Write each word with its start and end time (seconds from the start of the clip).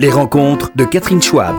Les 0.00 0.08
rencontres 0.08 0.70
de 0.76 0.86
Catherine 0.86 1.20
Schwab. 1.20 1.56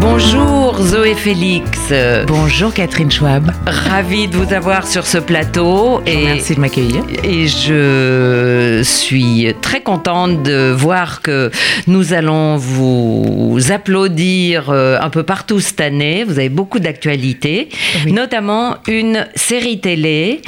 Bonjour 0.00 0.80
Zoé 0.80 1.16
Félix. 1.16 1.92
Bonjour 2.28 2.72
Catherine 2.72 3.10
Schwab. 3.10 3.50
Ravie 3.66 4.28
de 4.28 4.36
vous 4.36 4.54
avoir 4.54 4.86
sur 4.86 5.04
ce 5.08 5.18
plateau. 5.18 6.00
Et, 6.06 6.22
Merci 6.26 6.54
de 6.54 6.60
m'accueillir. 6.60 7.02
Et 7.24 7.48
je 7.48 8.80
suis 8.84 9.52
très 9.60 9.80
contente 9.80 10.44
de 10.44 10.70
voir 10.70 11.20
que 11.20 11.50
nous 11.88 12.12
allons 12.12 12.58
vous 12.58 13.58
applaudir 13.72 14.70
euh, 14.70 14.96
un 15.00 15.10
peu 15.10 15.24
partout 15.24 15.58
cette 15.58 15.80
année. 15.80 16.22
Vous 16.22 16.38
avez 16.38 16.48
beaucoup 16.48 16.78
d'actualités, 16.78 17.70
notamment 18.06 18.76
une 18.86 19.26
série 19.34 19.80
télé 19.80 20.42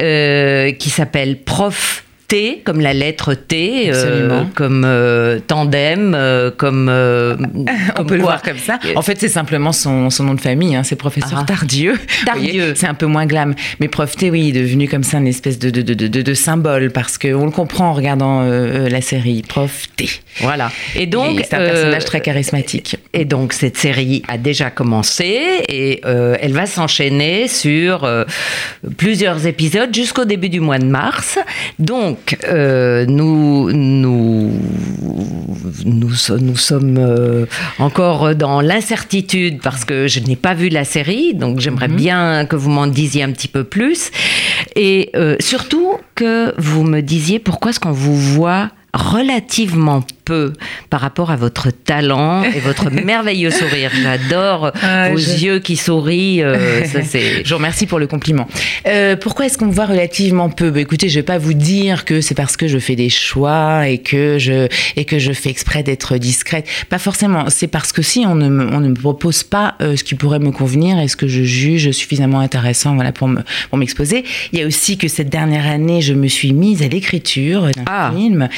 euh, 0.00 0.72
qui 0.72 0.88
s'appelle 0.88 1.42
Prof 1.42 2.04
T, 2.28 2.60
comme 2.62 2.82
la 2.82 2.92
lettre 2.92 3.32
T, 3.32 3.90
euh, 3.90 4.42
comme 4.54 4.84
euh, 4.84 5.38
tandem, 5.46 6.14
euh, 6.14 6.50
comme. 6.54 6.88
On 7.98 8.04
peut 8.04 8.16
le 8.16 8.22
voir 8.22 8.42
comme 8.42 8.58
ça. 8.58 8.78
En 8.96 9.02
fait, 9.02 9.18
c'est 9.18 9.30
simplement 9.30 9.72
son, 9.72 10.10
son, 10.10 10.24
nom 10.24 10.34
de 10.34 10.40
famille, 10.40 10.76
hein, 10.76 10.82
c'est 10.82 10.94
professeur 10.94 11.38
ah. 11.40 11.44
Tardieu. 11.46 11.98
Tardieu. 12.26 12.74
C'est 12.76 12.86
un 12.86 12.92
peu 12.92 13.06
moins 13.06 13.24
glam. 13.24 13.54
Mais 13.80 13.88
prof 13.88 14.14
T, 14.14 14.30
oui, 14.30 14.50
est 14.50 14.52
devenu 14.52 14.88
comme 14.88 15.04
ça 15.04 15.16
une 15.16 15.26
espèce 15.26 15.58
de, 15.58 15.70
de, 15.70 15.80
de, 15.80 15.94
de, 15.94 16.20
de 16.20 16.34
symbole, 16.34 16.90
parce 16.90 17.16
qu'on 17.16 17.46
le 17.46 17.50
comprend 17.50 17.88
en 17.88 17.92
regardant 17.94 18.42
la 18.42 19.00
série. 19.00 19.42
Prof 19.48 19.88
T. 19.96 20.10
Voilà. 20.40 20.70
Et 20.96 21.06
donc. 21.06 21.40
C'est 21.48 21.54
un 21.54 21.64
personnage 21.64 22.04
très 22.04 22.20
charismatique. 22.20 22.96
Et 23.14 23.24
donc, 23.24 23.54
cette 23.54 23.78
série 23.78 24.22
a 24.28 24.36
déjà 24.36 24.68
commencé 24.68 25.40
et 25.66 26.02
elle 26.04 26.52
va 26.52 26.66
s'enchaîner 26.66 27.48
sur 27.48 28.06
plusieurs 28.98 29.46
épisodes 29.46 29.94
jusqu'au 29.94 30.26
début 30.26 30.50
du 30.50 30.60
mois 30.60 30.78
de 30.78 30.84
mars. 30.84 31.38
Donc, 31.78 32.17
donc, 32.18 32.38
euh, 32.44 33.06
nous, 33.06 33.70
nous, 33.72 34.50
nous, 35.84 36.10
nous, 36.40 36.56
sommes 36.56 36.98
euh, 36.98 37.46
encore 37.78 38.34
dans 38.34 38.60
l'incertitude 38.60 39.60
parce 39.62 39.84
que 39.84 40.08
je 40.08 40.20
n'ai 40.20 40.36
pas 40.36 40.54
vu 40.54 40.68
la 40.68 40.84
série, 40.84 41.34
donc 41.34 41.60
j'aimerais 41.60 41.88
mhm. 41.88 41.96
bien 41.96 42.46
que 42.46 42.56
vous 42.56 42.70
m'en 42.70 42.86
disiez 42.86 43.22
un 43.22 43.30
petit 43.30 43.48
peu 43.48 43.62
plus. 43.64 44.10
Et 44.74 45.10
euh, 45.14 45.36
surtout 45.38 45.94
que 46.14 46.54
vous 46.58 46.82
me 46.82 47.00
disiez 47.00 47.38
pourquoi 47.38 47.70
est-ce 47.70 47.80
qu'on 47.80 47.92
vous 47.92 48.16
voit 48.16 48.70
relativement 48.98 50.02
peu 50.24 50.52
par 50.90 51.00
rapport 51.00 51.30
à 51.30 51.36
votre 51.36 51.70
talent 51.70 52.42
et 52.42 52.60
votre 52.60 52.90
merveilleux 53.04 53.50
sourire. 53.50 53.90
J'adore 54.02 54.72
ah, 54.82 55.10
vos 55.10 55.16
yeux 55.16 55.60
qui 55.60 55.76
sourient. 55.76 56.42
Euh, 56.42 56.84
je 56.84 57.48
vous 57.48 57.56
remercie 57.56 57.86
pour 57.86 57.98
le 57.98 58.06
compliment. 58.06 58.46
Euh, 58.86 59.16
pourquoi 59.16 59.46
est-ce 59.46 59.56
qu'on 59.56 59.66
me 59.66 59.72
voit 59.72 59.86
relativement 59.86 60.50
peu? 60.50 60.70
Bah, 60.70 60.80
Écoutez, 60.80 61.08
je 61.08 61.14
ne 61.14 61.20
vais 61.20 61.26
pas 61.26 61.38
vous 61.38 61.54
dire 61.54 62.04
que 62.04 62.20
c'est 62.20 62.34
parce 62.34 62.56
que 62.56 62.68
je 62.68 62.78
fais 62.78 62.96
des 62.96 63.08
choix 63.08 63.88
et 63.88 63.98
que 63.98 64.38
je, 64.38 64.68
et 64.96 65.04
que 65.04 65.18
je 65.18 65.32
fais 65.32 65.50
exprès 65.50 65.82
d'être 65.82 66.18
discrète. 66.18 66.66
Pas 66.90 66.98
forcément. 66.98 67.44
C'est 67.48 67.68
parce 67.68 67.92
que 67.92 68.02
si 68.02 68.24
on 68.26 68.34
ne 68.34 68.48
me, 68.48 68.66
on 68.74 68.80
ne 68.80 68.88
me 68.88 68.94
propose 68.94 69.44
pas 69.44 69.76
euh, 69.80 69.96
ce 69.96 70.04
qui 70.04 70.14
pourrait 70.14 70.40
me 70.40 70.50
convenir 70.50 70.98
et 70.98 71.08
ce 71.08 71.16
que 71.16 71.28
je 71.28 71.42
juge 71.42 71.90
suffisamment 71.92 72.40
intéressant 72.40 72.94
voilà, 72.94 73.12
pour 73.12 73.28
m'exposer. 73.28 74.22
Pour 74.22 74.32
Il 74.52 74.58
y 74.58 74.62
a 74.62 74.66
aussi 74.66 74.98
que 74.98 75.08
cette 75.08 75.30
dernière 75.30 75.66
année, 75.66 76.02
je 76.02 76.12
me 76.12 76.28
suis 76.28 76.52
mise 76.52 76.82
à 76.82 76.88
l'écriture 76.88 77.62
d'un 77.62 77.84
ah. 77.86 78.12
film 78.14 78.48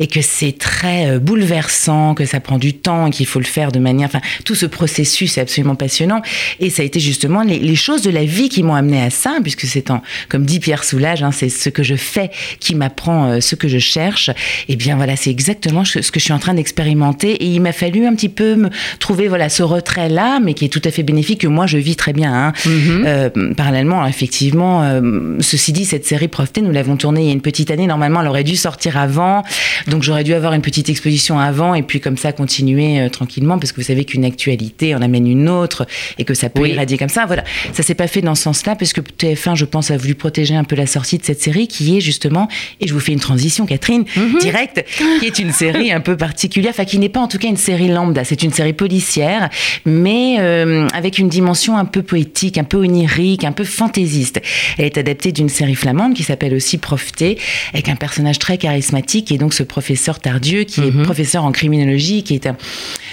et 0.00 0.06
que 0.06 0.20
c'est 0.20 0.56
très 0.56 1.10
euh, 1.10 1.18
bouleversant, 1.18 2.14
que 2.14 2.24
ça 2.24 2.40
prend 2.40 2.58
du 2.58 2.74
temps, 2.74 3.10
qu'il 3.10 3.26
faut 3.26 3.38
le 3.38 3.44
faire 3.46 3.72
de 3.72 3.78
manière. 3.78 4.06
Enfin, 4.06 4.20
tout 4.44 4.54
ce 4.54 4.66
processus 4.66 5.38
est 5.38 5.40
absolument 5.40 5.74
passionnant. 5.74 6.22
Et 6.60 6.70
ça 6.70 6.82
a 6.82 6.84
été 6.84 7.00
justement 7.00 7.42
les, 7.42 7.76
choses 7.76 8.02
de 8.02 8.10
la 8.10 8.24
vie 8.24 8.48
qui 8.48 8.62
m'ont 8.62 8.74
amené 8.74 9.02
à 9.02 9.10
ça, 9.10 9.38
puisque 9.42 9.66
c'est 9.66 9.90
en, 9.90 10.02
comme 10.28 10.46
dit 10.46 10.60
Pierre 10.60 10.84
Soulages, 10.84 11.22
hein, 11.22 11.30
c'est 11.32 11.48
ce 11.48 11.68
que 11.68 11.82
je 11.82 11.94
fais 11.94 12.30
qui 12.58 12.74
m'apprend 12.74 13.26
euh, 13.26 13.40
ce 13.40 13.54
que 13.54 13.68
je 13.68 13.78
cherche. 13.78 14.30
Et 14.68 14.76
bien 14.76 14.96
voilà, 14.96 15.16
c'est 15.16 15.30
exactement 15.30 15.84
ce 15.84 15.98
que 15.98 16.18
je 16.18 16.24
suis 16.24 16.32
en 16.32 16.38
train 16.38 16.54
d'expérimenter. 16.54 17.32
Et 17.32 17.46
il 17.46 17.60
m'a 17.60 17.72
fallu 17.72 18.06
un 18.06 18.14
petit 18.14 18.28
peu 18.28 18.56
me 18.56 18.70
trouver 18.98 19.28
voilà 19.28 19.48
ce 19.48 19.62
retrait 19.62 20.08
là, 20.08 20.40
mais 20.40 20.54
qui 20.54 20.64
est 20.64 20.68
tout 20.68 20.82
à 20.84 20.90
fait 20.90 21.02
bénéfique 21.02 21.42
que 21.42 21.46
moi 21.46 21.66
je 21.66 21.78
vis 21.78 21.96
très 21.96 22.12
bien. 22.12 22.32
Hein. 22.32 22.52
Mm-hmm. 22.64 23.04
Euh, 23.06 23.54
parallèlement, 23.54 24.06
effectivement, 24.06 25.00
ceci 25.40 25.72
dit, 25.72 25.84
cette 25.84 26.06
série 26.06 26.28
Profité, 26.28 26.60
nous 26.60 26.72
l'avons 26.72 26.96
tournée 26.96 27.22
il 27.22 27.26
y 27.26 27.30
a 27.30 27.32
une 27.32 27.40
petite 27.40 27.70
année. 27.70 27.86
Normalement, 27.86 28.20
elle 28.20 28.28
aurait 28.28 28.44
dû 28.44 28.56
sortir 28.56 28.98
avant, 28.98 29.42
donc 29.86 30.02
j'aurais 30.02 30.24
dû 30.24 30.34
avoir 30.34 30.52
une 30.52 30.62
petite 30.62 30.88
exposition 30.88 31.38
avant 31.38 31.74
et 31.74 31.82
puis 31.82 32.00
comme 32.00 32.16
ça 32.16 32.32
continuer 32.32 33.00
euh, 33.00 33.08
tranquillement 33.08 33.58
parce 33.58 33.72
que 33.72 33.80
vous 33.80 33.86
savez 33.86 34.04
qu'une 34.04 34.24
actualité 34.24 34.94
en 34.94 35.02
amène 35.02 35.26
une 35.26 35.48
autre 35.48 35.86
et 36.18 36.24
que 36.24 36.34
ça 36.34 36.48
peut 36.48 36.68
irradier 36.68 36.98
comme 36.98 37.08
ça. 37.08 37.26
Voilà, 37.26 37.44
ça 37.72 37.82
s'est 37.82 37.94
pas 37.94 38.06
fait 38.06 38.20
dans 38.20 38.34
ce 38.34 38.42
sens-là 38.44 38.76
parce 38.76 38.92
que 38.92 39.00
TF1, 39.00 39.56
je 39.56 39.64
pense, 39.64 39.90
a 39.90 39.96
voulu 39.96 40.14
protéger 40.14 40.54
un 40.54 40.64
peu 40.64 40.76
la 40.76 40.86
sortie 40.86 41.18
de 41.18 41.24
cette 41.24 41.40
série 41.40 41.68
qui 41.68 41.96
est 41.96 42.00
justement, 42.00 42.48
et 42.80 42.86
je 42.86 42.94
vous 42.94 43.00
fais 43.00 43.12
une 43.12 43.20
transition, 43.20 43.66
Catherine, 43.66 44.04
mhm. 44.16 44.38
directe, 44.38 44.84
qui 45.20 45.26
est 45.26 45.38
une 45.38 45.52
série 45.52 45.92
un 45.92 46.00
peu 46.00 46.16
particulière, 46.16 46.70
enfin 46.70 46.84
qui 46.84 46.98
n'est 46.98 47.08
pas 47.08 47.20
en 47.20 47.28
tout 47.28 47.38
cas 47.38 47.48
une 47.48 47.56
série 47.56 47.88
lambda, 47.88 48.24
c'est 48.24 48.42
une 48.42 48.52
série 48.52 48.72
policière, 48.72 49.48
mais 49.84 50.36
euh, 50.38 50.86
avec 50.94 51.18
une 51.18 51.28
dimension 51.28 51.76
un 51.76 51.84
peu 51.84 52.02
poétique, 52.02 52.58
un 52.58 52.64
peu 52.64 52.78
onirique, 52.78 53.44
un 53.44 53.52
peu 53.52 53.64
fantaisiste. 53.64 54.40
Elle 54.78 54.86
est 54.86 54.98
adaptée 54.98 55.32
d'une 55.32 55.48
série 55.48 55.74
flamande 55.74 56.14
qui 56.14 56.22
s'appelle 56.22 56.54
aussi 56.54 56.78
Profité, 56.78 57.38
avec 57.72 57.88
un 57.88 57.96
personnage 57.96 58.38
très 58.38 58.58
charismatique 58.58 59.32
et 59.32 59.38
donc 59.38 59.54
ce 59.56 59.62
professeur 59.62 60.20
Tardieu, 60.20 60.64
qui 60.64 60.80
est 60.80 60.90
mhm. 60.90 61.04
professeur 61.04 61.44
en 61.44 61.52
criminologie, 61.52 62.22
qui 62.22 62.34
est, 62.34 62.48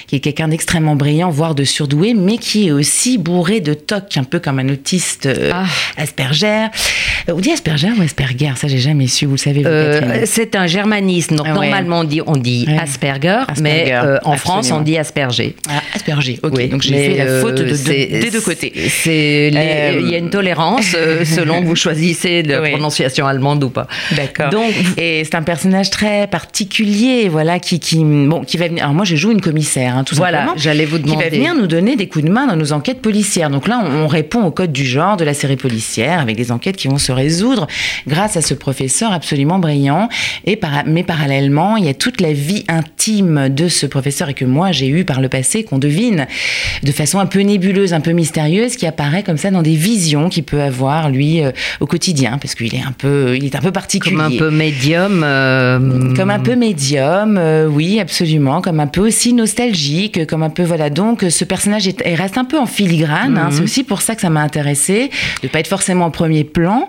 qui 0.08 0.18
est 0.18 0.20
quelqu'un 0.20 0.50
d'extrêmement 0.50 0.96
brillant, 0.96 1.30
voire 1.30 1.56
de 1.56 1.64
surdoué, 1.64 2.14
mais 2.14 2.38
qui 2.38 2.68
est 2.68 2.72
aussi 2.72 3.18
bourré 3.18 3.62
de 3.62 3.74
toc, 3.74 4.18
un 4.18 4.24
peu 4.24 4.40
comme 4.40 4.60
un 4.60 4.70
autiste 4.70 5.26
euh, 5.26 5.52
ah. 5.54 5.66
Asperger. 5.98 6.68
Euh, 7.30 7.34
on 7.36 7.40
dit 7.40 7.52
Asperger 7.52 7.90
ou 7.98 8.02
Asperger? 8.02 8.52
Ça, 8.56 8.68
j'ai 8.68 8.80
jamais 8.80 9.08
su, 9.08 9.26
vous 9.26 9.34
le 9.34 9.38
savez. 9.38 9.64
Euh, 9.66 10.24
c'est 10.26 10.56
un 10.56 10.68
germanisme. 10.68 11.36
Donc, 11.36 11.48
ah 11.50 11.54
normalement, 11.54 12.00
on 12.00 12.04
dit, 12.04 12.22
on 12.26 12.36
dit 12.36 12.68
Asperger, 12.80 13.44
mais 13.62 13.94
en 14.24 14.38
France, 14.38 14.72
on 14.72 14.82
dit 14.82 14.98
Asperger. 14.98 15.56
Ah, 15.70 15.82
Asperger, 15.96 16.40
ok. 16.44 16.70
Donc, 16.70 16.82
j'ai 16.82 17.12
fait 17.12 17.26
la 17.26 17.42
faute 17.42 17.56
de 17.56 17.74
des 17.74 18.32
deux 18.32 18.42
côtés. 18.42 18.74
Il 19.06 20.10
y 20.10 20.16
a 20.16 20.18
une 20.18 20.30
tolérance 20.30 20.96
selon 21.24 21.62
que 21.62 21.68
vous 21.68 21.76
choisissez 21.76 22.44
de 22.44 22.70
prononciation 22.70 23.28
allemande 23.28 23.64
ou 23.64 23.70
pas. 23.70 23.88
D'accord. 24.12 24.50
Donc, 24.50 24.74
et 24.98 25.24
c'est 25.24 25.36
un 25.36 25.44
personnage 25.44 25.90
très 25.90 26.28
particulier 26.28 27.30
voilà, 27.30 27.60
qui, 27.60 27.80
qui, 27.80 28.04
bon, 28.04 28.44
qui 28.44 28.58
va 28.58 28.68
venir. 28.68 28.84
Alors 28.84 28.96
moi, 28.96 29.06
je 29.06 29.16
joue 29.16 29.32
une 29.32 29.42
commissaire, 29.42 29.98
hein, 29.98 30.04
tout 30.04 30.16
voilà, 30.16 30.54
j'allais 30.58 30.86
vous 30.86 30.98
demander. 30.98 31.24
Qui 31.24 31.30
va 31.30 31.36
venir 31.36 31.56
nous 31.56 31.68
donner 31.68 31.96
des 31.96 32.08
coups 32.08 32.26
de 32.26 32.30
main 32.30 32.48
dans 32.48 32.56
nos 32.56 32.74
enquêtes 32.74 33.02
policières. 33.02 33.50
Donc 33.50 33.68
là, 33.68 33.84
on, 33.84 34.08
répond 34.08 34.44
au 34.44 34.52
code 34.52 34.72
du 34.72 34.86
genre 34.86 35.18
de 35.18 35.24
la 35.24 35.34
série 35.34 35.56
policière 35.56 36.20
avec 36.20 36.36
des 36.36 36.52
enquêtes 36.52 36.76
qui 36.76 36.88
vont 36.88 36.98
se 36.98 37.12
résoudre 37.14 37.68
grâce 38.08 38.38
à 38.38 38.42
ce 38.42 38.54
professeur 38.54 39.12
absolument 39.12 39.60
brillant. 39.60 40.10
Et 40.46 40.56
par, 40.56 40.84
mais 40.86 41.04
parallèlement, 41.04 41.78
il 41.78 41.86
y 41.86 41.90
a 41.90 41.94
toute 41.94 42.22
la 42.22 42.34
vie 42.34 42.64
intime 42.68 43.50
de 43.50 43.68
ce 43.68 43.86
professeur 43.86 44.30
et 44.30 44.34
que 44.34 44.46
moi 44.46 44.72
j'ai 44.72 44.88
eu 44.88 45.06
par 45.06 45.22
le 45.22 45.30
passé 45.30 45.64
qu'on 45.64 45.78
devine 45.78 46.28
de 46.84 46.92
façon 46.92 47.20
un 47.20 47.26
peu 47.26 47.40
nébuleuse, 47.40 47.94
un 47.94 48.02
peu 48.02 48.12
mystérieuse, 48.12 48.76
qui 48.76 48.86
apparaît 48.86 49.24
comme 49.24 49.38
ça 49.38 49.52
dans 49.52 49.62
des 49.62 49.76
visions 49.76 50.30
qu'il 50.30 50.44
peut 50.44 50.62
avoir 50.62 51.10
lui 51.10 51.42
euh, 51.42 51.52
au 51.80 51.86
quotidien, 51.86 52.38
parce 52.40 52.56
qu'il 52.56 52.74
est 52.76 52.82
un 52.82 52.92
peu, 52.92 53.36
il 53.36 53.46
est 53.46 53.56
un 53.56 53.62
peu 53.62 53.72
particulier. 53.72 54.16
Comme 54.16 54.26
un 54.26 54.38
peu 54.38 54.52
médium. 54.52 55.24
Euh, 55.24 56.14
comme 56.16 56.30
un 56.30 56.40
peu 56.40 56.56
médium 56.56 57.38
euh, 57.38 57.68
oui, 57.68 58.00
absolument, 58.00 58.62
comme 58.62 58.80
un 58.80 58.88
peu 58.88 59.02
aussi 59.02 59.34
nostalgique, 59.34 60.26
comme 60.28 60.44
un 60.44 60.50
peu, 60.50 60.64
voilà. 60.64 60.90
Donc, 60.90 61.26
ce 61.30 61.44
personnage 61.44 61.88
est, 61.88 62.16
reste 62.16 62.38
un 62.38 62.46
peu 62.46 62.60
en 62.60 62.66
filigrane. 62.66 63.38
Hein. 63.38 63.50
Mhm. 63.50 63.52
c'est 63.52 63.64
aussi 63.64 63.84
pour 63.84 64.02
ça 64.02 64.16
que 64.16 64.22
ça 64.22 64.30
m'a 64.30 64.42
intéressé, 64.42 65.10
de 65.42 65.48
pas 65.48 65.60
être 65.60 65.68
forcément 65.68 66.06
en 66.06 66.12
premier 66.12 66.44
plan. 66.44 66.88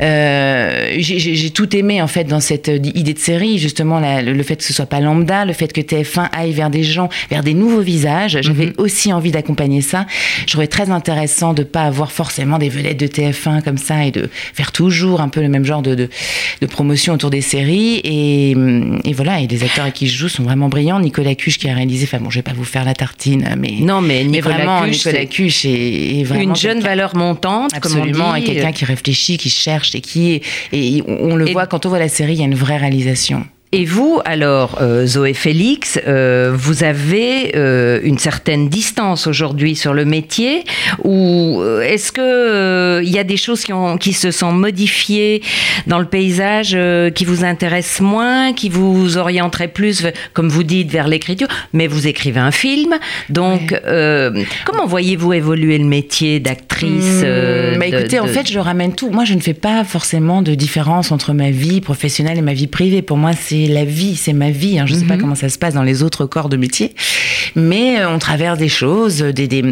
Euh, 0.00 0.94
j'ai 0.98 1.50
tout 1.50 1.74
aimé, 1.76 2.02
en 2.02 2.06
fait, 2.06 2.24
dans 2.24 2.40
cette 2.40 2.68
idée 2.68 3.14
de 3.14 3.18
série, 3.18 3.58
justement, 3.58 4.00
le, 4.00 4.42
fait 4.42 4.56
que 4.56 4.64
ce 4.64 4.72
soit 4.72 4.86
pas 4.86 5.00
lambda, 5.00 5.44
le 5.44 5.52
fait 5.52 5.72
que 5.72 5.80
TF1 5.80 6.28
aille 6.32 6.52
vers 6.52 6.70
des 6.70 6.82
gens, 6.82 7.08
vers 7.30 7.42
des 7.42 7.54
nouveaux 7.54 7.80
visages. 7.80 8.38
J'avais 8.40 8.66
mhm. 8.66 8.74
aussi 8.78 9.12
envie 9.12 9.30
d'accompagner 9.30 9.80
ça. 9.80 10.06
Je 10.46 10.52
trouvais 10.52 10.66
très 10.66 10.90
intéressant 10.90 11.54
de 11.54 11.62
pas 11.62 11.82
avoir 11.82 12.12
forcément 12.12 12.58
des 12.58 12.68
vedettes 12.68 13.00
de 13.00 13.06
TF1 13.06 13.62
comme 13.62 13.78
ça 13.78 14.04
et 14.04 14.10
de 14.10 14.28
faire 14.32 14.72
toujours 14.72 15.20
un 15.20 15.28
peu 15.28 15.40
le 15.40 15.48
même 15.48 15.64
genre 15.64 15.82
de, 15.82 15.94
de, 15.94 16.66
promotion 16.66 17.14
autour 17.14 17.30
des 17.30 17.40
séries. 17.40 18.00
Et, 18.04 18.50
et 19.04 19.12
voilà 19.12 19.40
et 19.40 19.46
les 19.46 19.62
acteurs 19.62 19.84
avec 19.84 19.94
qui 19.94 20.06
je 20.06 20.16
joue 20.16 20.28
sont 20.28 20.42
vraiment 20.42 20.68
brillants. 20.68 21.00
Nicolas 21.00 21.34
Cuche 21.34 21.58
qui 21.58 21.68
a 21.68 21.74
réalisé, 21.74 22.06
enfin 22.10 22.22
bon, 22.22 22.30
je 22.30 22.38
vais 22.38 22.42
pas 22.42 22.52
vous 22.52 22.64
faire 22.64 22.84
la 22.84 22.94
tartine, 22.94 23.54
mais 23.58 23.72
non, 23.80 24.00
mais 24.00 24.24
Nicolas 24.24 24.56
vraiment, 24.56 24.82
Cuche, 24.82 25.06
Nicolas 25.06 25.26
Cuche 25.26 25.64
est, 25.64 26.24
vraiment 26.24 26.42
une 26.42 26.56
jeune 26.56 26.80
valeur 26.80 27.16
montante, 27.16 27.72
absolument, 27.74 28.34
et 28.34 28.42
quelqu'un 28.42 28.72
qui 28.72 28.84
réfléchit, 28.84 29.38
qui 29.44 29.50
cherche 29.50 29.94
et 29.94 30.00
qui 30.00 30.32
est, 30.32 30.42
et 30.72 31.02
on 31.06 31.36
le 31.36 31.52
voit 31.52 31.66
quand 31.66 31.84
on 31.84 31.90
voit 31.90 31.98
la 31.98 32.08
série, 32.08 32.32
il 32.32 32.38
y 32.38 32.42
a 32.42 32.46
une 32.46 32.54
vraie 32.54 32.78
réalisation. 32.78 33.46
Et 33.76 33.86
vous, 33.86 34.20
alors, 34.24 34.78
euh, 34.80 35.04
Zoé 35.04 35.34
Félix, 35.34 35.98
euh, 36.06 36.52
vous 36.54 36.84
avez 36.84 37.56
euh, 37.56 37.98
une 38.04 38.18
certaine 38.18 38.68
distance 38.68 39.26
aujourd'hui 39.26 39.74
sur 39.74 39.92
le 39.92 40.04
métier 40.04 40.62
ou 41.02 41.60
est-ce 41.82 42.12
que 42.12 43.02
il 43.02 43.10
y 43.10 43.18
a 43.18 43.24
des 43.24 43.36
choses 43.36 43.64
qui, 43.64 43.72
ont, 43.72 43.98
qui, 43.98 44.12
se 44.12 44.30
sont 44.30 44.52
modifiées 44.52 45.42
dans 45.88 45.98
le 45.98 46.04
paysage 46.04 46.78
qui 47.16 47.24
vous 47.24 47.44
intéressent 47.44 48.02
moins, 48.02 48.52
qui 48.52 48.68
vous 48.68 49.16
orienteraient 49.18 49.66
plus, 49.66 50.06
comme 50.34 50.48
vous 50.48 50.62
dites, 50.62 50.92
vers 50.92 51.08
l'écriture? 51.08 51.48
Mais 51.72 51.88
vous 51.88 52.06
écrivez 52.06 52.38
un 52.38 52.52
film, 52.52 52.94
donc 53.28 53.74
comment 54.64 54.86
voyez-vous 54.86 55.32
évoluer 55.32 55.78
le 55.78 55.86
métier 55.86 56.38
d'actrice 56.38 57.22
mmh, 57.22 57.78
bah, 57.80 57.86
Écoutez, 57.86 58.20
en 58.20 58.28
fait, 58.28 58.48
je 58.48 58.60
ramène 58.60 58.94
tout. 58.94 59.10
Moi, 59.10 59.24
je 59.24 59.34
ne 59.34 59.40
fais 59.40 59.54
pas 59.54 59.82
forcément 59.82 60.42
de 60.42 60.54
différence 60.54 61.10
entre 61.10 61.32
ma 61.32 61.50
vie 61.50 61.80
professionnelle 61.80 62.38
et 62.38 62.42
ma 62.42 62.54
vie 62.54 62.68
privée. 62.68 63.02
Pour 63.02 63.16
moi, 63.16 63.32
c'est 63.32 63.63
c'est 63.66 63.72
la 63.72 63.84
vie, 63.84 64.16
c'est 64.16 64.32
ma 64.32 64.50
vie. 64.50 64.78
Hein. 64.78 64.86
Je 64.86 64.94
ne 64.94 64.98
sais 65.00 65.04
pas 65.06 65.14
Mhm. 65.14 65.20
comment 65.20 65.34
ça 65.34 65.48
se 65.48 65.58
passe 65.58 65.74
dans 65.74 65.82
les 65.82 66.02
autres 66.02 66.26
corps 66.26 66.48
de 66.48 66.56
métier, 66.56 66.94
mais 67.54 67.98
euh, 68.00 68.10
on 68.10 68.18
traverse 68.18 68.58
des 68.58 68.68
choses, 68.68 69.18
des, 69.18 69.48
des, 69.48 69.62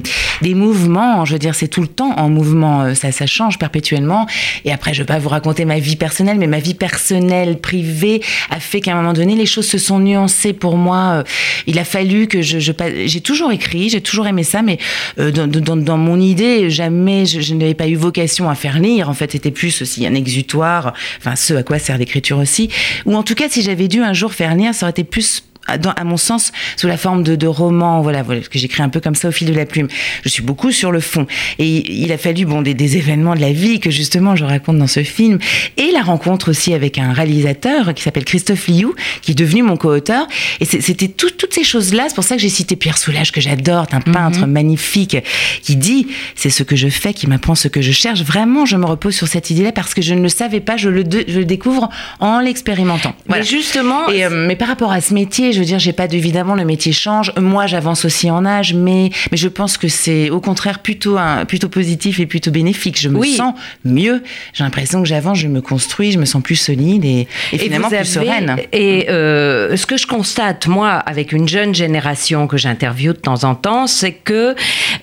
des 0.41 0.55
mouvements. 0.55 1.25
Je 1.25 1.33
veux 1.33 1.39
dire, 1.39 1.55
c'est 1.55 1.69
tout 1.69 1.81
le 1.83 1.89
temps 1.89 2.15
en 2.19 2.29
mouvement. 2.29 2.83
euh, 2.83 2.95
Ça, 2.95 3.13
ça 3.13 3.27
change 3.27 3.59
perpétuellement. 3.59 4.27
Et 4.65 4.73
après, 4.73 4.95
je 4.95 5.01
ne 5.03 5.07
vais 5.07 5.13
pas 5.15 5.19
vous 5.19 5.29
raconter 5.29 5.65
ma 5.65 5.79
vie 5.79 5.97
personnelle, 5.97 6.39
mais 6.39 6.47
ma 6.47 6.59
vie 6.61 6.75
personnelle, 6.75 7.59
privée, 7.59 8.21
a 8.51 8.61
fait 8.61 8.81
qu'à 8.81 8.93
un 8.93 8.97
moment 8.97 9.13
donné, 9.13 9.35
les 9.35 9.47
choses 9.47 9.67
se 9.67 9.79
sont 9.79 9.99
nuancées 9.99 10.53
pour 10.53 10.77
moi. 10.77 10.99
Euh, 11.19 11.23
Il 11.67 11.79
a 11.79 11.85
fallu 11.85 12.27
que 12.29 12.43
je, 12.43 12.59
j'ai 12.59 13.21
toujours 13.21 13.51
écrit, 13.53 13.89
j'ai 13.89 14.01
toujours 14.01 14.27
aimé 14.27 14.43
ça, 14.43 14.63
mais 14.63 14.79
dans, 15.19 15.47
dans, 15.49 15.77
dans 15.77 15.97
mon 15.99 16.21
idée, 16.21 16.71
jamais 16.71 17.25
je, 17.27 17.41
je 17.41 17.55
n'avais 17.55 17.75
pas 17.75 17.89
eu 17.89 17.95
vocation 17.97 18.49
à 18.51 18.55
faire 18.55 18.79
lire. 18.79 19.09
En 19.09 19.15
fait, 19.15 19.33
c'était 19.33 19.51
plus 19.51 19.83
aussi 19.83 20.07
un 20.07 20.15
exutoire, 20.15 20.93
enfin 21.19 21.37
ce 21.37 21.55
à 21.55 21.63
quoi 21.63 21.79
sert 21.79 21.99
l'écriture 21.99 22.39
aussi. 22.39 22.69
Ou 23.07 23.15
en 23.17 23.23
tout 23.23 23.35
cas, 23.35 23.49
si 23.49 23.63
j'avais 23.63 23.72
dû 23.89 24.03
un 24.03 24.13
jour 24.13 24.33
faire 24.33 24.55
lire, 24.55 24.75
ça 24.75 24.87
aurait 24.87 24.91
été 24.91 25.05
plus 25.05 25.43
à 25.69 26.05
mon 26.05 26.17
sens, 26.17 26.53
sous 26.77 26.87
la 26.87 26.97
forme 26.97 27.23
de, 27.23 27.37
de 27.37 27.47
romans, 27.47 28.01
voilà, 28.03 28.23
voilà, 28.23 28.41
que 28.41 28.59
j'écris 28.59 28.83
un 28.83 28.89
peu 28.89 29.01
comme 29.01 29.15
ça 29.15 29.29
au 29.29 29.33
fil 29.33 29.49
de 29.49 29.55
la 29.55 29.65
plume. 29.67 29.89
Je 30.25 30.29
suis 30.29 30.43
beaucoup 30.43 30.73
sur 30.73 30.91
le 30.93 31.01
fond. 31.01 31.27
Et 31.59 31.91
il 32.03 32.11
a 32.13 32.19
fallu, 32.19 32.45
bon, 32.45 32.63
des, 32.63 32.75
des 32.75 32.97
événements 32.97 33.35
de 33.35 33.41
la 33.41 33.53
vie 33.53 33.81
que 33.81 33.91
justement 33.91 34.37
je 34.37 34.45
raconte 34.45 34.79
dans 34.79 34.87
ce 34.87 35.03
film, 35.03 35.39
et 35.77 35.91
la 35.93 36.03
rencontre 36.03 36.51
aussi 36.51 36.75
avec 36.75 36.99
un 36.99 37.13
réalisateur 37.13 37.95
qui 37.95 38.03
s'appelle 38.03 38.25
Christophe 38.25 38.69
Liou, 38.69 38.95
qui 39.23 39.33
est 39.33 39.35
devenu 39.35 39.63
mon 39.63 39.77
co-auteur. 39.77 40.27
Et 40.61 40.65
c'était 40.65 41.09
tout- 41.09 41.31
toutes 41.31 41.55
ces 41.55 41.65
choses-là. 41.65 42.05
C'est 42.09 42.15
pour 42.15 42.25
ça 42.25 42.37
que 42.37 42.43
j'ai 42.43 42.49
cité 42.49 42.77
Pierre 42.77 42.99
Soulages, 42.99 43.33
que 43.33 43.41
j'adore, 43.41 43.87
un 43.93 44.01
peintre 44.01 44.47
magnifique, 44.47 45.17
qui 45.63 45.77
dit, 45.77 46.07
c'est 46.35 46.51
ce 46.51 46.63
que 46.63 46.77
je 46.77 46.89
fais 46.89 47.15
qui 47.15 47.27
m'apprend 47.27 47.55
ce 47.55 47.69
que 47.69 47.81
je 47.83 47.93
cherche. 47.93 48.23
Vraiment, 48.23 48.67
je 48.67 48.77
me 48.77 48.87
repose 48.87 49.15
sur 49.15 49.29
cette 49.29 49.51
idée-là 49.51 49.73
parce 49.73 49.95
que 49.95 50.03
je 50.03 50.15
ne 50.15 50.21
le 50.23 50.29
savais 50.29 50.61
pas, 50.61 50.77
je 50.77 50.89
le, 50.89 51.05
de- 51.05 51.25
je 51.29 51.39
le 51.39 51.45
découvre 51.45 51.89
en 52.21 52.41
l'expérimentant. 52.41 53.15
Voilà. 53.27 53.43
Mais 53.43 53.49
justement, 53.49 54.09
Et, 54.09 54.25
euh, 54.25 54.31
mais 54.49 54.57
par 54.57 54.69
rapport 54.69 54.93
à 54.93 55.01
ce 55.01 55.15
métier, 55.15 55.52
je 55.53 55.59
veux 55.59 55.65
dire, 55.65 55.79
j'ai 55.79 55.93
pas 55.93 56.09
d'évidemment 56.09 56.55
le 56.55 56.65
métier 56.65 56.93
change. 56.93 57.33
Moi, 57.39 57.67
j'avance 57.67 58.05
aussi 58.05 58.31
en 58.31 58.45
âge, 58.45 58.75
mais 58.75 59.11
mais 59.31 59.37
je 59.37 59.49
pense 59.49 59.77
que 59.77 59.89
c'est 59.89 60.31
au 60.31 60.41
contraire 60.41 60.79
plutôt 60.81 61.17
un, 61.19 61.45
plutôt 61.45 61.69
positif 61.69 62.21
et 62.21 62.27
plutôt 62.27 62.51
bénéfique. 62.51 62.99
Je 63.01 63.09
me 63.09 63.19
Oui. 63.19 63.35
sens 63.35 63.55
mieux. 63.85 64.23
J'ai 64.53 64.65
l'impression 64.65 65.03
que 65.03 65.09
j'avance, 65.09 65.39
je 65.39 65.49
me 65.49 65.61
construis, 65.61 66.13
je 66.13 66.19
me 66.19 66.25
sens 66.25 66.43
plus 66.43 66.57
solide 66.57 67.05
et, 67.05 67.27
et 67.53 67.59
finalement 67.59 67.89
plus 67.89 67.97
avez- 67.97 68.05
sereine. 68.05 68.57
Et 68.73 69.09
euh, 69.11 69.77
ce 69.77 69.87
que 69.87 69.97
je 69.97 70.07
constate, 70.07 70.67
moi, 70.67 70.91
avec 70.91 71.33
une 71.33 71.49
jeune 71.49 71.75
génération 71.75 72.47
que 72.47 72.57
j'interviewe 72.57 73.13
de 73.13 73.19
temps 73.19 73.45
en 73.45 73.55
temps, 73.55 73.87
c'est 73.87 74.13
que 74.13 74.55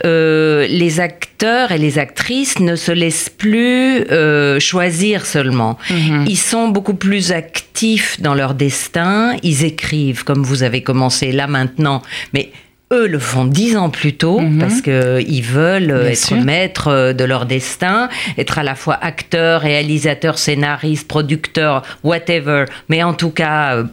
euh, 0.05 0.67
les 0.67 0.99
acteurs 0.99 1.28
et 1.43 1.77
les 1.77 1.97
actrices 1.99 2.59
ne 2.59 2.75
se 2.75 2.91
laissent 2.91 3.29
plus 3.29 4.01
euh, 4.11 4.59
choisir 4.59 5.25
seulement. 5.25 5.77
Mhm. 5.89 6.25
Ils 6.27 6.37
sont 6.37 6.67
beaucoup 6.67 6.93
plus 6.95 7.31
actifs 7.31 8.19
dans 8.21 8.33
leur 8.33 8.53
destin. 8.53 9.35
Ils 9.43 9.63
écrivent, 9.63 10.23
comme 10.23 10.43
vous 10.43 10.63
avez 10.63 10.81
commencé 10.83 11.31
là 11.31 11.47
maintenant, 11.47 12.01
mais 12.33 12.51
eux 12.91 13.07
le 13.07 13.19
font 13.19 13.45
dix 13.45 13.77
ans 13.77 13.89
plus 13.89 14.13
tôt 14.13 14.39
Mhm. 14.39 14.57
parce 14.59 14.81
que 14.81 15.21
ils 15.21 15.41
veulent 15.43 15.91
euh, 15.91 16.01
Bien 16.03 16.11
être 16.11 16.25
sûr. 16.27 16.41
maîtres 16.41 16.87
euh, 16.87 17.13
de 17.13 17.23
leur 17.23 17.45
destin, 17.45 18.09
être 18.37 18.57
à 18.57 18.63
la 18.63 18.75
fois 18.75 18.97
acteur, 19.01 19.61
réalisateur, 19.61 20.37
scénariste, 20.39 21.07
producteur, 21.07 21.83
whatever, 22.03 22.65
mais 22.89 23.03
en 23.03 23.13
tout 23.13 23.29
cas 23.29 23.75
euh, 23.77 23.83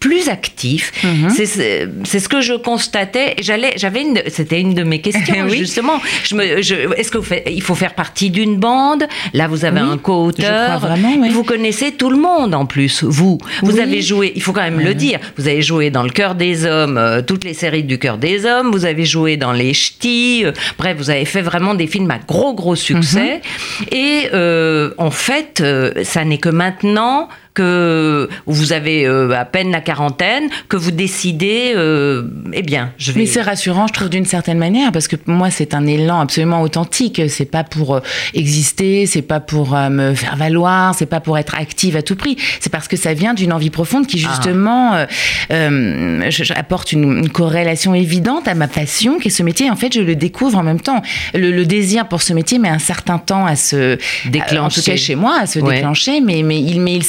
plus 0.00 0.28
actif. 0.28 0.92
Mhm. 1.04 1.30
C'est- 1.30 1.88
ce 2.18 2.28
que 2.28 2.40
je 2.40 2.54
constatais. 2.54 3.34
J'allais, 3.40 3.72
j'avais 3.76 4.02
une, 4.02 4.20
c'était 4.28 4.60
une 4.60 4.74
de 4.74 4.82
mes 4.84 5.00
questions 5.08 5.46
Oui. 5.48 5.58
justement. 5.58 6.00
Je 6.24 6.34
me, 6.34 6.62
je- 6.62 6.92
est-ce 6.96 7.10
que 7.10 7.18
vous 7.18 7.24
faites- 7.24 7.48
il 7.50 7.62
faut 7.62 7.74
faire 7.74 7.94
partie 7.94 8.30
d'une 8.30 8.56
bande? 8.56 9.04
Là, 9.34 9.48
vous 9.48 9.64
avez 9.64 9.80
Oui, 9.80 9.88
un 9.88 9.92
je 9.92 9.96
co-auteur. 9.98 10.88
oui. 11.20 11.28
Vous 11.30 11.44
connaissez 11.44 11.92
tout 11.92 12.10
le 12.10 12.16
monde 12.18 12.54
en 12.54 12.66
plus. 12.66 13.02
Vous, 13.02 13.38
vous 13.62 13.78
avez 13.80 14.00
joué. 14.02 14.32
Il 14.36 14.42
faut 14.42 14.52
quand 14.52 14.62
même 14.62 14.80
le 14.80 14.94
dire. 14.94 15.18
Vous 15.36 15.48
avez 15.48 15.62
joué 15.62 15.90
dans 15.90 16.02
le 16.02 16.10
cœur 16.10 16.34
des 16.34 16.64
hommes, 16.64 16.98
euh, 16.98 17.22
toutes 17.22 17.44
les 17.44 17.54
séries 17.54 17.82
du 17.84 17.98
cœur 17.98 18.18
des 18.18 18.44
hommes. 18.46 18.70
Vous 18.70 18.84
avez 18.84 19.04
joué 19.04 19.36
dans 19.36 19.52
les 19.52 19.72
ch'tis. 19.74 20.42
euh, 20.44 20.52
bref, 20.78 20.96
vous 20.96 21.10
avez 21.10 21.24
fait 21.24 21.42
vraiment 21.42 21.74
des 21.74 21.86
films 21.86 22.10
à 22.10 22.18
gros 22.18 22.54
gros 22.54 22.76
succès. 22.76 23.40
Mhm. 23.80 23.86
Et 23.92 24.28
euh, 24.32 24.90
en 24.98 25.10
fait, 25.10 25.60
euh, 25.60 25.92
ça 26.04 26.24
n'est 26.24 26.38
que 26.38 26.48
maintenant 26.48 27.28
que 27.58 28.28
vous 28.46 28.72
avez 28.72 29.04
euh, 29.06 29.30
à 29.32 29.44
peine 29.44 29.70
la 29.72 29.80
quarantaine 29.80 30.44
que 30.68 30.76
vous 30.76 30.92
décidez. 30.92 31.72
euh, 31.74 32.22
eh 32.52 32.62
bien, 32.62 32.92
je 32.98 33.10
vais. 33.12 33.20
Mais 33.20 33.26
c'est 33.26 33.42
rassurant, 33.42 33.86
je 33.88 33.92
trouve, 33.92 34.08
d'une 34.08 34.24
certaine 34.24 34.58
manière, 34.58 34.92
parce 34.92 35.08
que 35.08 35.16
moi, 35.26 35.50
c'est 35.50 35.74
un 35.74 35.84
élan 35.86 36.20
absolument 36.20 36.62
authentique. 36.62 37.20
C'est 37.28 37.44
pas 37.50 37.64
pour 37.64 37.96
euh, 37.96 38.00
exister, 38.34 39.06
c'est 39.06 39.22
pas 39.22 39.40
pour 39.40 39.76
me 39.76 40.14
faire 40.14 40.36
valoir, 40.36 40.94
c'est 40.94 41.06
pas 41.06 41.20
pour 41.20 41.36
être 41.38 41.54
active 41.56 41.96
à 41.96 42.02
tout 42.02 42.16
prix. 42.16 42.36
C'est 42.60 42.70
parce 42.70 42.86
que 42.88 42.96
ça 42.96 43.12
vient 43.14 43.34
d'une 43.34 43.52
envie 43.52 43.70
profonde 43.70 44.06
qui, 44.06 44.22
Ah. 44.24 44.30
justement, 44.30 44.94
euh, 45.50 46.30
je- 46.30 46.44
je- 46.44 46.52
apporte 46.54 46.92
une, 46.92 47.04
une 47.18 47.28
corrélation 47.30 47.94
évidente 47.94 48.48
à 48.48 48.54
ma 48.54 48.68
passion, 48.68 49.18
qui 49.18 49.28
est 49.28 49.30
ce 49.30 49.42
métier. 49.42 49.70
En 49.70 49.76
fait, 49.76 49.92
je 49.94 50.00
le 50.00 50.14
découvre 50.16 50.58
en 50.58 50.62
même 50.62 50.80
temps. 50.80 51.02
Le, 51.34 51.50
le 51.50 51.64
désir 51.66 52.06
pour 52.08 52.22
ce 52.22 52.32
métier 52.32 52.58
met 52.58 52.68
un 52.68 52.78
certain 52.78 53.18
temps 53.18 53.46
à 53.46 53.56
se 53.56 53.98
Déclencher. 54.26 54.58
En 54.58 54.68
tout 54.68 54.82
cas, 54.82 54.96
chez 54.96 55.14
moi, 55.14 55.38
à 55.42 55.46
se 55.46 55.58
Ouais. 55.58 55.74
déclencher, 55.76 56.20
mais, 56.20 56.42
mais 56.42 56.60
il, 56.60 56.80
mais 56.80 56.94
il 56.94 57.04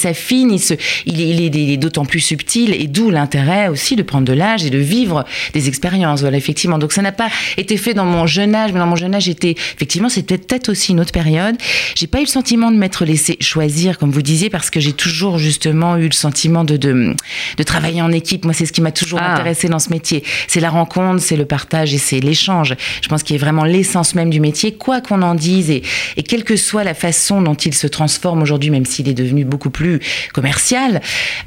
il, 0.48 0.60
se, 0.60 0.74
il, 1.06 1.20
est- 1.20 1.28
il 1.28 1.40
est, 1.42 1.46
il 1.62 1.70
est 1.72 1.76
d'autant 1.76 2.04
plus 2.04 2.20
subtil, 2.20 2.72
et 2.72 2.86
d'où 2.86 3.10
l'intérêt 3.10 3.68
aussi 3.68 3.96
de 3.96 4.02
prendre 4.02 4.24
de 4.26 4.32
l'âge 4.32 4.64
et 4.64 4.70
de 4.70 4.78
vivre 4.78 5.24
des 5.52 5.68
expériences. 5.68 6.20
Voilà, 6.20 6.36
effectivement. 6.38 6.78
Donc, 6.78 6.92
ça 6.92 7.02
n'a 7.02 7.12
pas 7.12 7.28
été 7.58 7.76
fait 7.76 7.92
dans 7.94 8.04
mon 8.06 8.26
jeune 8.26 8.54
âge, 8.54 8.72
mais 8.72 8.78
dans 8.78 8.86
mon 8.86 8.96
jeune 8.96 9.14
âge, 9.14 9.24
j'étais, 9.24 9.50
effectivement, 9.50 10.08
c'était 10.08 10.38
peut-être 10.38 10.68
aussi 10.70 10.92
une 10.92 11.00
autre 11.00 11.12
période. 11.12 11.56
J'ai 11.96 12.06
pas 12.06 12.18
eu 12.18 12.22
le 12.24 12.28
sentiment 12.28 12.70
de 12.70 12.76
m'être 12.76 13.04
laissé 13.04 13.36
choisir, 13.40 13.98
comme 13.98 14.10
vous 14.12 14.22
disiez, 14.22 14.48
parce 14.48 14.70
que 14.70 14.78
j'ai 14.80 14.92
toujours, 14.92 15.38
justement, 15.38 15.96
eu 15.96 16.06
le 16.06 16.12
sentiment 16.12 16.64
de, 16.64 16.76
de, 16.76 17.14
de 17.56 17.62
travailler 17.64 18.00
en 18.02 18.12
équipe. 18.12 18.44
Moi, 18.44 18.54
c'est 18.54 18.66
ce 18.66 18.72
qui 18.72 18.80
m'a 18.80 18.92
toujours 18.92 19.18
Ah. 19.20 19.32
intéressé 19.34 19.68
dans 19.68 19.80
ce 19.80 19.90
métier. 19.90 20.22
C'est 20.46 20.60
la 20.60 20.70
rencontre, 20.70 21.20
c'est 21.22 21.36
le 21.36 21.44
partage 21.46 21.92
et 21.92 21.98
c'est 21.98 22.20
l'échange. 22.20 22.74
Je 23.02 23.08
pense 23.08 23.22
qu'il 23.24 23.34
est 23.36 23.40
vraiment 23.40 23.64
l'essence 23.64 24.14
même 24.14 24.30
du 24.30 24.38
métier, 24.40 24.72
quoi 24.72 25.00
qu'on 25.00 25.22
en 25.22 25.34
dise 25.34 25.70
et, 25.70 25.82
et 26.16 26.22
quelle 26.22 26.44
que 26.44 26.56
soit 26.56 26.84
la 26.84 26.94
façon 26.94 27.42
dont 27.42 27.54
il 27.54 27.74
se 27.74 27.86
transforme 27.86 28.42
aujourd'hui, 28.42 28.70
même 28.70 28.86
s'il 28.86 29.08
est 29.08 29.14
devenu 29.14 29.44
beaucoup 29.44 29.70
plus 29.70 29.98
commercial, 30.32 31.00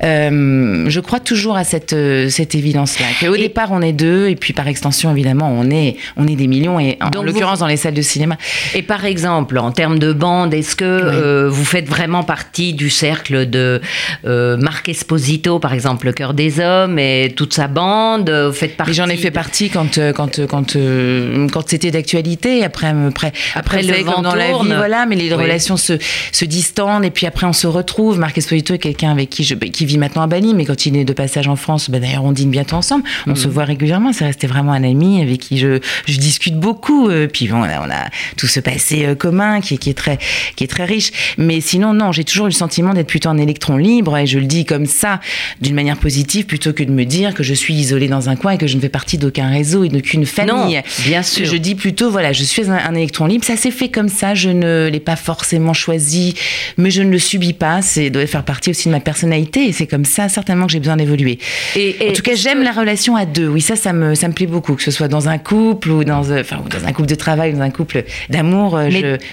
euh, 0.03 0.85
je 0.87 0.99
crois 0.99 1.19
toujours 1.19 1.55
à 1.57 1.63
cette, 1.63 1.93
euh, 1.93 2.29
cette 2.29 2.55
évidence-là. 2.55 3.05
Et- 3.21 3.43
départ, 3.43 3.71
on 3.71 3.81
est 3.81 3.93
deux 3.93 4.29
et 4.29 4.35
puis 4.35 4.53
par 4.53 4.67
extension, 4.67 5.11
évidemment, 5.11 5.51
on 5.51 5.69
est, 5.69 5.97
on 6.15 6.27
est 6.27 6.35
des 6.35 6.47
millions 6.47 6.79
et 6.79 6.97
en, 7.01 7.21
l'occurrence 7.21 7.59
dans 7.59 7.67
les 7.67 7.75
salles 7.77 7.93
de 7.93 8.01
cinéma. 8.01 8.37
Et 8.73 8.81
par 8.81 9.03
exemple, 9.05 9.57
en 9.57 9.71
termes 9.71 9.99
de 9.99 10.13
bande, 10.13 10.53
est-ce 10.53 10.75
que 10.77 10.85
euh, 10.85 11.49
vous 11.49 11.65
faites 11.65 11.87
vraiment 11.89 12.23
partie 12.23 12.73
du 12.73 12.89
cercle 12.89 13.49
de 13.49 13.81
euh, 14.25 14.55
Marc 14.57 14.87
Esposito, 14.87 15.59
par 15.59 15.73
exemple, 15.73 16.05
Le 16.05 16.13
Cœur 16.13 16.33
des 16.33 16.59
Hommes 16.61 16.97
et 16.99 17.33
toute 17.35 17.53
sa 17.53 17.67
bande 17.67 18.29
Vous 18.29 18.53
faites 18.53 18.77
partie 18.77 18.93
j'en 18.93 19.07
ai 19.09 19.17
fait 19.17 19.29
de- 19.29 19.33
partie 19.35 19.69
quand 19.69 19.99
quand 20.15 20.45
quand 20.47 20.77
quand 21.51 21.69
c'était 21.69 21.91
d'actualité. 21.91 22.63
Après 22.63 22.87
après 23.07 23.33
Après, 23.55 23.83
le 23.83 24.03
vent 24.03 24.21
dans 24.21 24.35
la 24.35 24.49
tourne. 24.51 24.67
vie, 24.69 24.73
voilà. 24.75 25.05
Mais 25.05 25.15
les 25.15 25.33
Oui. 25.33 25.43
relations 25.43 25.75
se 25.77 25.93
se 26.31 26.45
distendent 26.45 27.03
et 27.03 27.11
puis 27.11 27.25
après 27.25 27.45
on 27.45 27.53
se 27.53 27.67
retrouve. 27.67 28.19
Marc 28.19 28.37
Esposito 28.37 28.62
est 28.71 28.77
quelqu'un 28.77 29.11
avec 29.11 29.29
qui 29.29 29.43
je 29.43 29.55
qui 29.55 29.85
vit 29.85 29.97
maintenant 29.97 30.21
à 30.21 30.27
Bali, 30.27 30.53
mais 30.53 30.65
quand 30.65 30.85
il 30.85 30.95
est 30.95 31.05
de 31.05 31.13
passage 31.13 31.47
en 31.47 31.55
France, 31.55 31.89
bah, 31.89 31.99
d'ailleurs 31.99 32.23
on 32.23 32.31
dîne 32.31 32.49
bientôt 32.51 32.75
ensemble. 32.75 33.03
On 33.27 33.31
Mhm. 33.31 33.35
se 33.35 33.47
voit 33.47 33.65
régulièrement. 33.65 34.13
C'est 34.13 34.25
resté 34.25 34.47
vraiment 34.47 34.71
un 34.71 34.83
ami 34.83 35.21
avec 35.21 35.39
qui 35.39 35.57
je 35.57 35.79
je 36.07 36.17
discute 36.19 36.55
beaucoup. 36.55 37.09
euh, 37.09 37.27
puis 37.27 37.47
bon, 37.47 37.57
on 37.57 37.63
a, 37.63 37.79
on 37.81 37.89
a 37.91 38.09
tout 38.37 38.47
ce 38.47 38.59
passé 38.59 39.05
euh, 39.05 39.15
commun 39.15 39.59
qui, 39.61 39.73
est- 39.73 39.77
qui 39.77 39.89
est 39.89 39.93
très 39.93 40.17
qui 40.55 40.63
est 40.63 40.67
très 40.67 40.85
riche. 40.85 41.11
Mais 41.37 41.59
sinon 41.61 41.93
non, 41.93 42.11
j'ai 42.11 42.23
toujours 42.23 42.45
eu 42.45 42.49
le 42.49 42.53
sentiment 42.55 42.93
d'être 42.93 43.07
plutôt 43.07 43.29
un 43.29 43.37
électron 43.37 43.77
libre 43.77 44.17
et 44.17 44.27
je 44.27 44.39
le 44.39 44.45
dis 44.45 44.65
comme 44.65 44.85
ça 44.85 45.19
d'une 45.61 45.75
manière 45.75 45.97
positive 45.97 46.45
plutôt 46.45 46.71
que 46.73 46.83
de 46.83 46.91
me 46.91 47.03
dire 47.05 47.33
que 47.33 47.43
je 47.43 47.53
suis 47.53 47.73
isolée 47.73 48.07
dans 48.07 48.29
un 48.29 48.35
coin 48.35 48.51
et 48.51 48.57
que 48.57 48.67
je 48.67 48.75
ne 48.75 48.81
fais 48.81 48.89
partie 48.89 49.17
d'aucun 49.17 49.49
réseau 49.49 49.83
et 49.83 49.89
d'aucune 49.89 50.25
famille. 50.25 50.53
Non, 50.75 50.81
bien 51.05 51.23
sûr. 51.23 51.45
Je 51.45 51.55
dis 51.57 51.75
plutôt, 51.75 52.11
voilà, 52.11 52.31
je 52.33 52.43
suis 52.43 52.69
un, 52.69 52.75
un 52.77 52.93
électron 52.95 53.25
libre. 53.25 53.43
Ça 53.45 53.57
s'est 53.57 53.71
fait 53.71 53.89
comme 53.89 54.09
ça. 54.09 54.33
Je 54.35 54.49
ne 54.49 54.89
l'ai 54.91 54.99
pas 54.99 55.15
forcément 55.15 55.73
choisi, 55.73 56.35
mais 56.77 56.91
je 56.91 57.01
ne 57.01 57.09
le 57.09 57.19
subis 57.19 57.53
pas. 57.53 57.81
C'est 57.81 58.09
doit 58.09 58.25
faire 58.27 58.43
partie 58.43 58.52
aussi 58.71 58.87
de 58.87 58.91
ma 58.93 58.99
personnalité 58.99 59.65
et 59.67 59.71
c'est 59.71 59.87
comme 59.87 60.05
ça 60.05 60.29
certainement 60.29 60.65
que 60.65 60.71
j'ai 60.71 60.79
besoin 60.79 60.97
d'évoluer. 60.97 61.39
Et- 61.75 61.95
et 62.05 62.09
en 62.09 62.13
tout 62.13 62.21
cas, 62.21 62.35
j'aime 62.35 62.63
la 62.63 62.71
relation 62.71 63.15
à 63.15 63.25
deux. 63.25 63.47
Oui, 63.47 63.61
ça, 63.61 63.75
ça 63.75 63.93
me, 63.93 64.15
ça 64.15 64.27
me 64.27 64.33
plaît 64.33 64.45
beaucoup, 64.47 64.75
que 64.75 64.83
ce 64.83 64.91
soit 64.91 65.07
dans 65.07 65.29
un 65.29 65.37
couple 65.37 65.89
ou 65.91 66.03
dans, 66.03 66.29
euh, 66.31 66.41
enfin, 66.41 66.61
ou 66.65 66.69
dans 66.69 66.85
un 66.85 66.91
couple 66.93 67.07
de 67.09 67.15
travail, 67.15 67.51
ou 67.53 67.57
dans 67.57 67.61
un 67.63 67.69
couple 67.71 68.03
d'amour. 68.29 68.75
euh, 68.77 68.89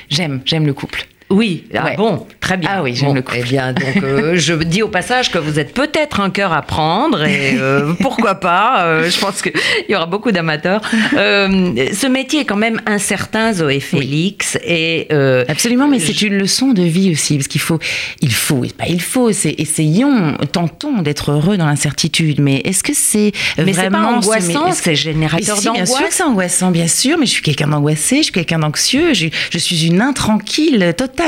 J'aime, 0.08 0.40
j'aime 0.44 0.66
le 0.66 0.72
couple. 0.74 1.06
Oui, 1.30 1.64
ah 1.74 1.84
Ouais. 1.84 1.96
bon, 1.96 2.26
très 2.40 2.56
bien. 2.56 2.68
Ah 2.72 2.82
oui, 2.82 2.94
j'aime 2.94 3.08
Bon, 3.10 3.14
le 3.14 3.22
couple. 3.22 3.38
Eh 3.40 3.44
bien, 3.44 3.72
donc, 3.72 4.02
euh, 4.02 4.36
je 4.36 4.52
dis 4.54 4.82
au 4.82 4.88
passage 4.88 5.30
que 5.30 5.38
vous 5.38 5.60
êtes 5.60 5.72
peut-être 5.72 6.18
un 6.18 6.30
cœur 6.30 6.52
à 6.52 6.62
prendre 6.62 7.22
et 7.24 7.56
euh, 7.56 7.92
pourquoi 8.00 8.34
pas. 8.34 8.84
euh, 8.84 9.08
je 9.08 9.18
pense 9.20 9.40
qu'il 9.40 9.52
y 9.88 9.94
aura 9.94 10.06
beaucoup 10.06 10.32
d'amateurs. 10.32 10.80
Ce 11.12 12.06
métier 12.08 12.40
est 12.40 12.44
quand 12.44 12.56
même 12.56 12.80
incertain, 12.86 13.52
Zoé 13.52 13.78
Félix. 13.80 14.58
Et, 14.64 15.06
Absolument, 15.48 15.86
mais 15.88 16.00
c'est 16.00 16.20
une 16.22 16.36
leçon 16.36 16.68
de 16.72 16.82
vie 16.82 17.12
aussi, 17.12 17.36
parce 17.36 17.48
qu'il 17.48 17.60
faut, 17.60 17.78
il 18.20 18.32
faut, 18.32 18.64
pas 18.76 18.86
il 18.88 19.00
faut, 19.00 19.30
c'est 19.32 19.54
essayons, 19.58 20.36
tentons 20.52 21.02
d'être 21.02 21.30
heureux 21.30 21.56
dans 21.56 21.66
l'incertitude. 21.66 22.40
Mais 22.40 22.56
est-ce 22.64 22.82
que 22.82 22.92
c'est 22.94 23.32
mais 23.56 23.72
c'est 23.72 23.82
pas 23.82 23.88
vraiment 23.90 24.18
angoissant, 24.18 24.72
c'est 24.72 24.96
générateur 24.96 25.56
si, 25.58 25.70
bien 25.70 25.86
sûr 25.86 25.94
que 25.94 25.98
d'angoisse. 26.00 26.14
c'est 26.14 26.22
angoissant, 26.24 26.70
bien 26.70 26.88
sûr, 26.88 27.18
mais 27.18 27.26
je 27.26 27.30
suis 27.32 27.42
quelqu'un 27.42 27.68
d'angoissé, 27.68 28.18
je 28.18 28.22
suis 28.24 28.32
quelqu'un 28.32 28.58
d'anxieux, 28.58 29.14
je, 29.14 29.26
je 29.50 29.58
suis 29.58 29.86
une 29.86 30.00
intranquille 30.00 30.92
totale. 30.96 31.19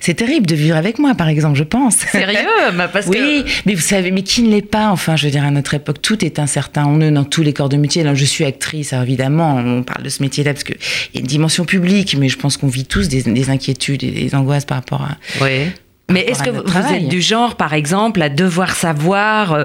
C'est 0.00 0.14
terrible. 0.14 0.46
de 0.46 0.54
vivre 0.54 0.76
avec 0.76 0.98
moi, 0.98 1.14
par 1.14 1.28
exemple, 1.28 1.56
je 1.58 1.64
pense. 1.64 1.96
Sérieux? 1.96 2.38
Bah, 2.76 2.88
parce 2.88 3.06
Oui, 3.06 3.44
mais 3.66 3.74
vous 3.74 3.80
savez, 3.80 4.10
mais 4.10 4.22
qui 4.22 4.42
ne 4.42 4.50
l'est 4.50 4.62
pas? 4.62 4.90
Enfin, 4.90 5.16
je 5.16 5.24
veux 5.24 5.30
dire, 5.30 5.44
à 5.44 5.50
notre 5.50 5.74
époque, 5.74 6.02
tout 6.02 6.24
est 6.24 6.38
incertain. 6.38 6.86
On 6.86 7.00
est 7.00 7.10
dans 7.10 7.24
tous 7.24 7.42
les 7.42 7.52
corps 7.52 7.68
de 7.68 7.76
métier. 7.76 8.04
Je 8.14 8.24
suis 8.24 8.44
actrice, 8.44 8.92
alors 8.92 9.04
évidemment, 9.04 9.56
on 9.56 9.82
parle 9.82 10.02
de 10.02 10.08
ce 10.08 10.22
métier-là 10.22 10.52
parce 10.52 10.64
qu'il 10.64 10.76
y 11.14 11.18
a 11.18 11.20
une 11.20 11.26
dimension 11.26 11.64
publique, 11.64 12.16
mais 12.18 12.28
je 12.28 12.36
pense 12.36 12.56
qu'on 12.56 12.68
vit 12.68 12.84
tous 12.84 13.08
des, 13.08 13.22
des 13.22 13.50
inquiétudes 13.50 14.04
et 14.04 14.10
des 14.10 14.34
angoisses 14.34 14.64
par 14.64 14.78
rapport 14.78 15.02
à. 15.02 15.16
Oui. 15.42 15.70
Mais 16.10 16.20
est-ce 16.22 16.42
que 16.42 16.48
vous 16.48 16.94
êtes 16.94 17.08
du 17.08 17.20
genre, 17.20 17.54
par 17.54 17.74
exemple, 17.74 18.22
à 18.22 18.30
devoir 18.30 18.74
savoir 18.74 19.52
euh, 19.52 19.64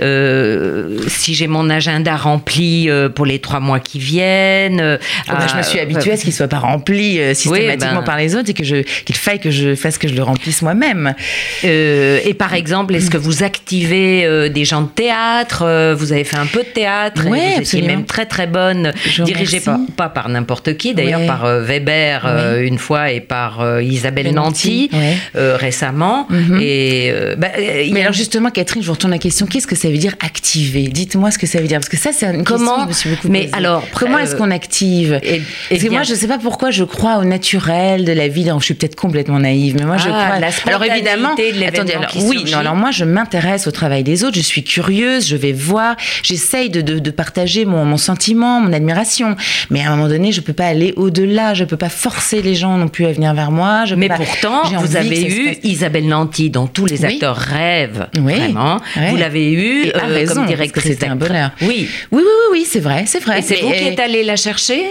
euh, 0.00 0.98
si 1.06 1.34
j'ai 1.34 1.46
mon 1.46 1.70
agenda 1.70 2.16
rempli 2.16 2.90
euh, 2.90 3.08
pour 3.08 3.24
les 3.24 3.38
trois 3.38 3.60
mois 3.60 3.78
qui 3.78 4.00
viennent 4.00 4.80
euh, 4.80 4.98
oh, 5.30 5.34
Je 5.48 5.56
me 5.56 5.62
suis 5.62 5.78
habituée 5.78 6.10
à 6.12 6.16
ce 6.16 6.24
qu'il 6.24 6.32
soit 6.32 6.48
pas 6.48 6.58
rempli 6.58 7.20
systématiquement 7.36 8.00
ben- 8.00 8.02
par 8.02 8.16
les 8.16 8.34
autres 8.34 8.50
et 8.50 8.54
qu'il 8.54 9.14
faille 9.14 9.38
que 9.38 9.52
je 9.52 9.76
fasse 9.76 9.96
que 9.96 10.08
je 10.08 10.14
le 10.14 10.24
remplisse 10.24 10.62
moi-même. 10.62 11.14
Et 11.62 12.34
par 12.36 12.54
exemple, 12.54 12.96
est-ce 12.96 13.10
que 13.10 13.16
vous 13.16 13.44
activez 13.44 14.50
des 14.50 14.64
gens 14.64 14.82
de 14.82 14.88
théâtre 14.88 15.94
Vous 15.96 16.12
avez 16.12 16.24
fait 16.24 16.38
un 16.38 16.46
peu 16.46 16.64
de 16.64 16.68
théâtre 16.68 17.24
et 17.26 17.28
Vous 17.28 17.34
étiez 17.36 17.56
absolument. 17.58 17.86
même 17.88 18.04
très 18.04 18.26
très 18.26 18.48
bonne, 18.48 18.92
Je 19.06 19.22
dirigée 19.22 19.62
pas, 19.96 20.08
par 20.08 20.28
n'importe 20.28 20.76
qui, 20.76 20.92
d'ailleurs 20.92 21.24
par 21.26 21.46
Weber 21.60 22.58
une 22.64 22.78
fois 22.78 23.12
et 23.12 23.20
par 23.20 23.80
Isabelle 23.80 24.34
Nanty 24.34 24.90
Nanty, 24.92 25.83
Mhm. 26.28 26.58
Et 26.60 27.10
euh, 27.12 27.36
bah, 27.36 27.48
euh, 27.58 27.86
Mais 27.92 28.00
a- 28.00 28.02
alors 28.04 28.12
justement, 28.14 28.50
Catherine, 28.50 28.82
je 28.82 28.86
vous 28.86 28.92
retourne 28.92 29.12
la 29.12 29.18
question. 29.18 29.46
Qu'est-ce 29.46 29.66
que 29.66 29.76
ça 29.76 29.88
veut 29.88 29.96
dire 29.98 30.14
activer? 30.24 30.82
Dites-moi 30.88 31.30
ce 31.30 31.38
que 31.38 31.46
ça 31.46 31.60
veut 31.60 31.66
dire, 31.66 31.78
parce 31.78 31.88
que 31.88 31.96
ça, 31.96 32.10
c'est 32.12 32.26
une 32.26 32.44
question 32.44 32.56
Comment 32.56 32.76
que 32.76 32.82
je 32.82 32.88
me 32.88 32.92
suis 32.92 33.10
beaucoup 33.10 33.28
Mais 33.28 33.42
posée. 33.46 33.54
alors, 33.54 33.84
comment 33.94 34.16
euh, 34.16 34.20
est-ce 34.20 34.36
qu'on 34.36 34.50
active? 34.50 35.20
et- 35.22 35.36
et 35.36 35.42
Parce 35.70 35.82
que 35.82 35.88
moi, 35.90 36.02
je 36.02 36.12
ne 36.12 36.16
sais 36.16 36.26
pas 36.28 36.38
pourquoi 36.38 36.70
je 36.70 36.84
crois 36.84 37.18
au 37.18 37.24
naturel 37.24 38.04
de 38.04 38.12
la 38.12 38.28
vie. 38.28 38.44
Alors, 38.48 38.60
je 38.60 38.66
suis 38.66 38.74
peut-être 38.74 38.96
complètement 38.96 39.38
naïve, 39.38 39.76
mais 39.78 39.84
moi, 39.84 39.96
je 39.96 40.08
Ah, 40.08 40.26
crois. 40.26 40.38
la 40.40 40.48
alors 40.66 40.84
évidemment, 40.84 41.34
de 41.34 41.64
attendez, 41.66 41.92
alors, 41.92 42.10
oui, 42.26 42.44
non, 42.50 42.58
alors 42.58 42.74
moi, 42.76 42.90
je 42.90 43.04
m'intéresse 43.04 43.66
au 43.66 43.70
travail 43.70 44.02
des 44.02 44.24
autres. 44.24 44.36
Je 44.36 44.40
suis 44.42 44.62
curieuse, 44.64 45.26
je 45.28 45.36
vais 45.36 45.52
voir, 45.52 45.96
j'essaye 46.22 46.70
de, 46.70 46.80
de, 46.80 46.98
de 46.98 47.10
partager 47.10 47.64
mon, 47.64 47.84
mon 47.84 47.96
sentiment, 47.96 48.60
mon 48.60 48.72
admiration. 48.72 49.36
Mais 49.70 49.82
à 49.82 49.88
un 49.90 49.96
moment 49.96 50.08
donné, 50.08 50.32
je 50.32 50.40
peux 50.40 50.52
pas 50.52 50.66
aller 50.66 50.92
au-delà. 50.96 51.54
Je 51.54 51.64
peux 51.64 51.76
pas 51.76 51.88
forcer 51.88 52.42
les 52.42 52.54
gens 52.54 52.76
non 52.76 52.88
plus 52.88 53.06
à 53.06 53.12
venir 53.12 53.34
vers 53.34 53.50
moi. 53.50 53.84
Je 53.86 53.94
Mais 53.94 54.08
pas- 54.08 54.16
pourtant, 54.16 54.62
vous 54.80 54.96
avez 54.96 55.22
eu. 55.24 55.56
Isabelle 55.74 56.06
Nanty, 56.06 56.50
dont 56.50 56.66
tous 56.66 56.86
les 56.86 57.00
Oui. 57.04 57.14
acteurs 57.14 57.36
rêvent, 57.36 58.08
Oui. 58.16 58.34
vraiment. 58.34 58.80
Ouais. 58.96 59.10
Vous 59.10 59.16
l'avez 59.16 59.52
eu 59.52 59.86
euh, 59.88 59.98
raison, 60.06 60.34
comme 60.36 60.46
directrice 60.46 60.84
c'était 60.84 61.06
un 61.06 61.16
bonheur. 61.16 61.50
Oui. 61.60 61.68
Oui, 61.68 61.88
oui, 62.12 62.22
oui, 62.22 62.46
oui, 62.52 62.66
c'est 62.68 62.80
vrai, 62.80 63.04
c'est 63.06 63.20
vrai. 63.22 63.40
Et 63.40 63.42
c'est 63.42 63.60
vous 63.60 63.70
qui 63.70 63.84
êtes 63.84 64.00
allé 64.00 64.22
la 64.22 64.36
chercher? 64.36 64.82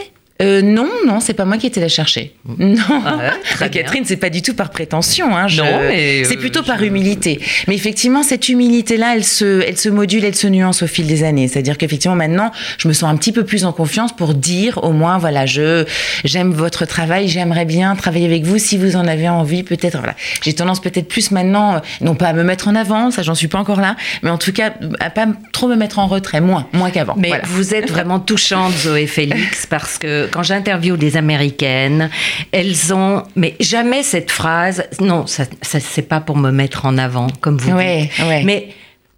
Euh, 0.41 0.63
non, 0.63 0.89
non, 1.05 1.19
c'est 1.19 1.35
pas 1.35 1.45
moi 1.45 1.57
qui 1.57 1.67
étais 1.67 1.79
la 1.79 1.87
chercher. 1.87 2.33
Non, 2.57 2.75
Ah 3.05 3.17
ouais. 3.61 3.69
Catherine, 3.69 4.03
c'est 4.03 4.17
pas 4.17 4.31
du 4.31 4.41
tout 4.41 4.55
par 4.55 4.71
prétention. 4.71 5.37
Hein, 5.37 5.47
je- 5.47 5.61
Non, 5.61 5.79
mais, 5.87 6.23
c'est 6.23 6.35
euh, 6.37 6.39
plutôt 6.39 6.61
je- 6.63 6.67
par 6.67 6.81
humilité. 6.81 7.39
Mais 7.67 7.75
effectivement, 7.75 8.23
cette 8.23 8.49
humilité-là, 8.49 9.13
elle 9.15 9.23
se, 9.23 9.61
elle 9.61 9.77
se 9.77 9.89
module, 9.89 10.25
elle 10.25 10.33
se 10.35 10.47
nuance 10.47 10.81
au 10.81 10.87
fil 10.87 11.05
des 11.05 11.23
années. 11.23 11.47
C'est-à-dire 11.47 11.77
qu'effectivement, 11.77 12.15
maintenant, 12.15 12.51
je 12.79 12.87
me 12.87 12.93
sens 12.93 13.11
un 13.11 13.15
petit 13.15 13.31
peu 13.31 13.45
plus 13.45 13.63
en 13.63 13.71
confiance 13.73 14.11
pour 14.13 14.33
dire, 14.33 14.83
au 14.83 14.91
moins, 14.91 15.19
voilà, 15.19 15.45
je, 15.45 15.85
j'aime 16.25 16.51
votre 16.51 16.85
travail, 16.87 17.27
j'aimerais 17.27 17.65
bien 17.65 17.95
travailler 17.95 18.25
avec 18.25 18.43
vous 18.43 18.57
si 18.57 18.77
vous 18.79 18.95
en 18.95 19.07
avez 19.07 19.29
envie, 19.29 19.61
peut-être. 19.61 19.97
Voilà, 19.99 20.15
j'ai 20.41 20.53
tendance 20.53 20.81
peut-être 20.81 21.07
plus 21.07 21.29
maintenant, 21.29 21.75
euh, 21.75 21.79
non 22.01 22.15
pas 22.15 22.27
à 22.29 22.33
me 22.33 22.43
mettre 22.43 22.67
en 22.67 22.75
avant, 22.75 23.11
ça, 23.11 23.21
j'en 23.21 23.35
suis 23.35 23.47
pas 23.47 23.59
encore 23.59 23.79
là, 23.79 23.95
mais 24.23 24.31
en 24.31 24.39
tout 24.39 24.51
cas, 24.51 24.73
à 24.99 25.11
pas 25.11 25.27
trop 25.51 25.67
me 25.67 25.75
mettre 25.75 25.99
en 25.99 26.07
retrait, 26.07 26.41
moins, 26.41 26.67
moins 26.73 26.89
qu'avant. 26.89 27.13
Mais 27.19 27.27
Voilà. 27.27 27.43
vous 27.45 27.75
êtes 27.75 27.89
vraiment 27.91 28.19
touchante, 28.19 28.73
Zoé 28.77 29.05
Félix, 29.05 29.67
parce 29.67 29.99
que 29.99 30.22
quand 30.31 30.43
j'interviewe 30.43 30.97
des 30.97 31.17
Américaines, 31.17 32.09
elles 32.51 32.93
ont, 32.93 33.23
mais 33.35 33.55
jamais 33.59 34.03
cette 34.03 34.31
phrase. 34.31 34.83
Non, 34.99 35.25
ça, 35.27 35.45
ça 35.61 35.79
c'est 35.79 36.01
pas 36.07 36.19
pour 36.19 36.37
me 36.37 36.51
mettre 36.51 36.85
en 36.85 36.97
avant, 36.97 37.27
comme 37.41 37.57
vous 37.57 37.71
Ouais, 37.73 38.09
dites. 38.17 38.25
ouais. 38.27 38.43
Mais 38.43 38.69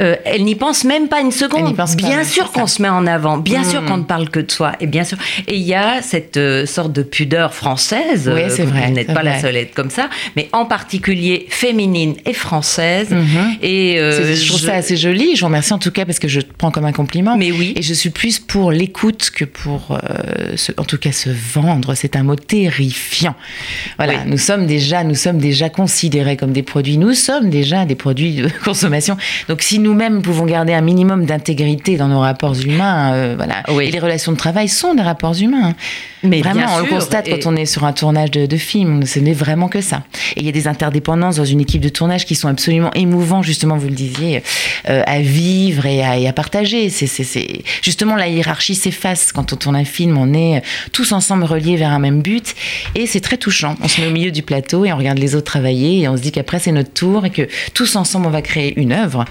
euh, 0.02 0.18
elles 0.26 0.44
n'y 0.44 0.56
pensent 0.56 0.84
même 0.84 1.08
pas 1.08 1.22
une 1.22 1.32
seconde. 1.32 1.74
Pas, 1.78 1.86
bien 1.96 2.26
sûr 2.26 2.52
qu'on 2.52 2.68
se 2.68 2.82
met 2.82 2.90
en 2.90 3.08
avant, 3.08 3.38
bien 3.38 3.64
sûr 3.64 3.82
Mm. 3.82 3.86
qu'on 3.86 3.98
ne 3.98 4.04
parle 4.04 4.30
que 4.30 4.42
de 4.42 4.52
soi, 4.52 4.74
et 4.82 4.88
bien 4.88 5.06
sûr. 5.06 5.18
Et 5.48 5.56
il 5.56 5.62
y 5.62 5.74
a 5.74 6.02
cette 6.02 6.36
euh, 6.36 6.66
sorte 6.66 6.92
de 6.92 7.02
pudeur 7.02 7.54
française. 7.54 8.30
Oui, 8.34 8.42
euh, 8.42 8.50
c'est 8.50 8.64
vous 8.66 8.72
vrai, 8.72 8.92
n'êtes 8.92 9.08
c'est 9.08 9.14
pas 9.14 9.24
la 9.24 9.40
seule 9.40 9.56
à 9.56 9.60
être 9.62 9.74
comme 9.74 9.90
ça, 9.90 10.10
mais 10.36 10.50
en 10.52 10.66
particulier 10.66 11.46
féminine 11.50 12.16
et 12.26 12.34
française. 12.34 13.10
Mhm. 13.12 13.56
Et 13.62 13.98
euh, 13.98 14.36
je 14.36 14.48
trouve 14.48 14.60
je- 14.60 14.66
ça 14.66 14.74
assez 14.74 14.98
joli. 14.98 15.36
Je 15.38 15.40
vous 15.40 15.46
remercie 15.48 15.72
en 15.74 15.80
tout 15.80 15.92
cas 15.92 16.04
parce 16.04 16.20
que 16.20 16.28
je 16.28 16.42
prends 16.58 16.72
comme 16.72 16.86
un 16.86 16.92
compliment. 16.92 17.36
Mais 17.38 17.52
oui. 17.52 17.74
Et 17.76 17.82
je 17.82 17.94
suis 17.94 18.10
plus 18.10 18.40
pour 18.40 18.72
l'écoute 18.72 19.30
que 19.34 19.46
pour, 19.46 19.92
euh, 19.92 20.56
se- 20.56 20.72
en 20.78 20.84
tout 20.84 20.98
cas, 20.98 21.12
se 21.12 21.30
vendre. 21.30 21.94
C'est 21.96 22.16
un 22.16 22.24
mot 22.24 22.36
terrifiant. 22.36 23.36
Voilà. 23.98 24.14
Oui. 24.14 24.20
Nous 24.32 24.38
sommes 24.38 24.66
déjà, 24.66 25.04
nous 25.04 25.16
sommes 25.16 25.38
déjà 25.38 25.70
considérés 25.70 26.38
comme 26.38 26.52
des 26.54 26.64
produits. 26.64 26.98
Nous 26.98 27.14
sommes 27.14 27.50
déjà 27.50 27.86
des 27.86 27.96
produits 27.96 28.36
de 28.36 28.50
consommation. 28.64 29.18
Donc, 29.50 29.62
si 29.62 29.80
nous-mêmes 29.80 30.22
pouvons 30.22 30.46
garder 30.46 30.74
un 30.74 30.82
minimum 30.82 31.26
d'intégrité 31.26 31.98
dans 31.98 32.08
nos 32.08 32.20
rapports 32.22 32.56
humains, 32.60 33.14
euh, 33.14 33.34
voilà. 33.36 33.64
Oui. 33.70 33.86
Et 33.86 33.92
les 33.92 34.00
relations 34.00 34.32
de 34.32 34.38
travail 34.38 34.70
sont 34.70 34.96
des 34.96 35.04
rapports 35.04 35.36
humains. 35.40 35.74
Mais 36.24 36.40
vraiment, 36.42 36.62
bien 36.62 36.70
on 36.76 36.80
le 36.80 36.86
sûr, 36.86 36.96
constate 36.96 37.28
et- 37.28 37.32
quand 37.40 37.52
on 37.52 37.56
est 37.56 37.66
sur 37.66 37.84
un 37.84 37.94
tournage 37.94 38.32
de, 38.32 38.46
de 38.46 38.58
film. 38.58 39.06
Ce 39.06 39.20
n'est 39.20 39.34
vraiment 39.34 39.68
que 39.68 39.82
ça. 39.82 40.04
Et 40.36 40.40
il 40.40 40.46
y 40.46 40.50
a 40.50 40.52
des 40.52 40.68
interdépendances 40.68 41.36
dans 41.36 41.46
une 41.46 41.60
équipe 41.62 41.82
de 41.82 41.90
tournage 41.90 42.26
qui 42.26 42.34
sont 42.36 42.48
absolument 42.48 42.92
émouvants, 42.96 43.44
justement, 43.44 43.78
vous 43.78 43.88
le 43.90 43.94
disiez, 43.94 44.42
euh, 44.90 45.04
à 45.06 45.20
vivre 45.20 45.86
et 45.86 46.04
à, 46.04 46.18
et 46.18 46.28
à 46.28 46.34
partager. 46.34 46.45
C'est. 46.90 47.64
Justement, 47.82 48.16
la 48.16 48.28
hiérarchie 48.28 48.76
s'efface. 48.76 49.32
Quand 49.32 49.54
on 49.54 49.56
tourne 49.56 49.76
un 49.76 49.86
film, 49.86 50.18
on 50.18 50.34
est 50.34 50.62
tous 50.92 51.12
ensemble 51.12 51.44
reliés 51.44 51.76
vers 51.76 51.92
un 51.92 52.00
même 52.00 52.22
but. 52.22 52.56
Et 52.96 53.08
c'est 53.08 53.22
très 53.22 53.38
touchant. 53.38 53.76
On 53.82 53.88
se 53.88 54.02
met 54.02 54.08
au 54.08 54.12
milieu 54.12 54.32
du 54.32 54.44
plateau 54.44 54.86
et 54.86 54.94
on 54.94 54.98
regarde 54.98 55.20
les 55.20 55.36
autres 55.36 55.46
travailler 55.46 56.02
et 56.02 56.08
on 56.08 56.18
se 56.18 56.22
dit 56.22 56.32
qu'après, 56.32 56.60
c'est 56.60 56.72
notre 56.72 56.92
tour 56.92 57.26
et 57.26 57.30
que 57.30 57.48
tous 57.74 57.96
ensemble, 57.96 58.28
on 58.28 58.32
va 58.32 58.42
créer 58.42 58.80
une 58.80 58.92
œuvre. 58.92 59.26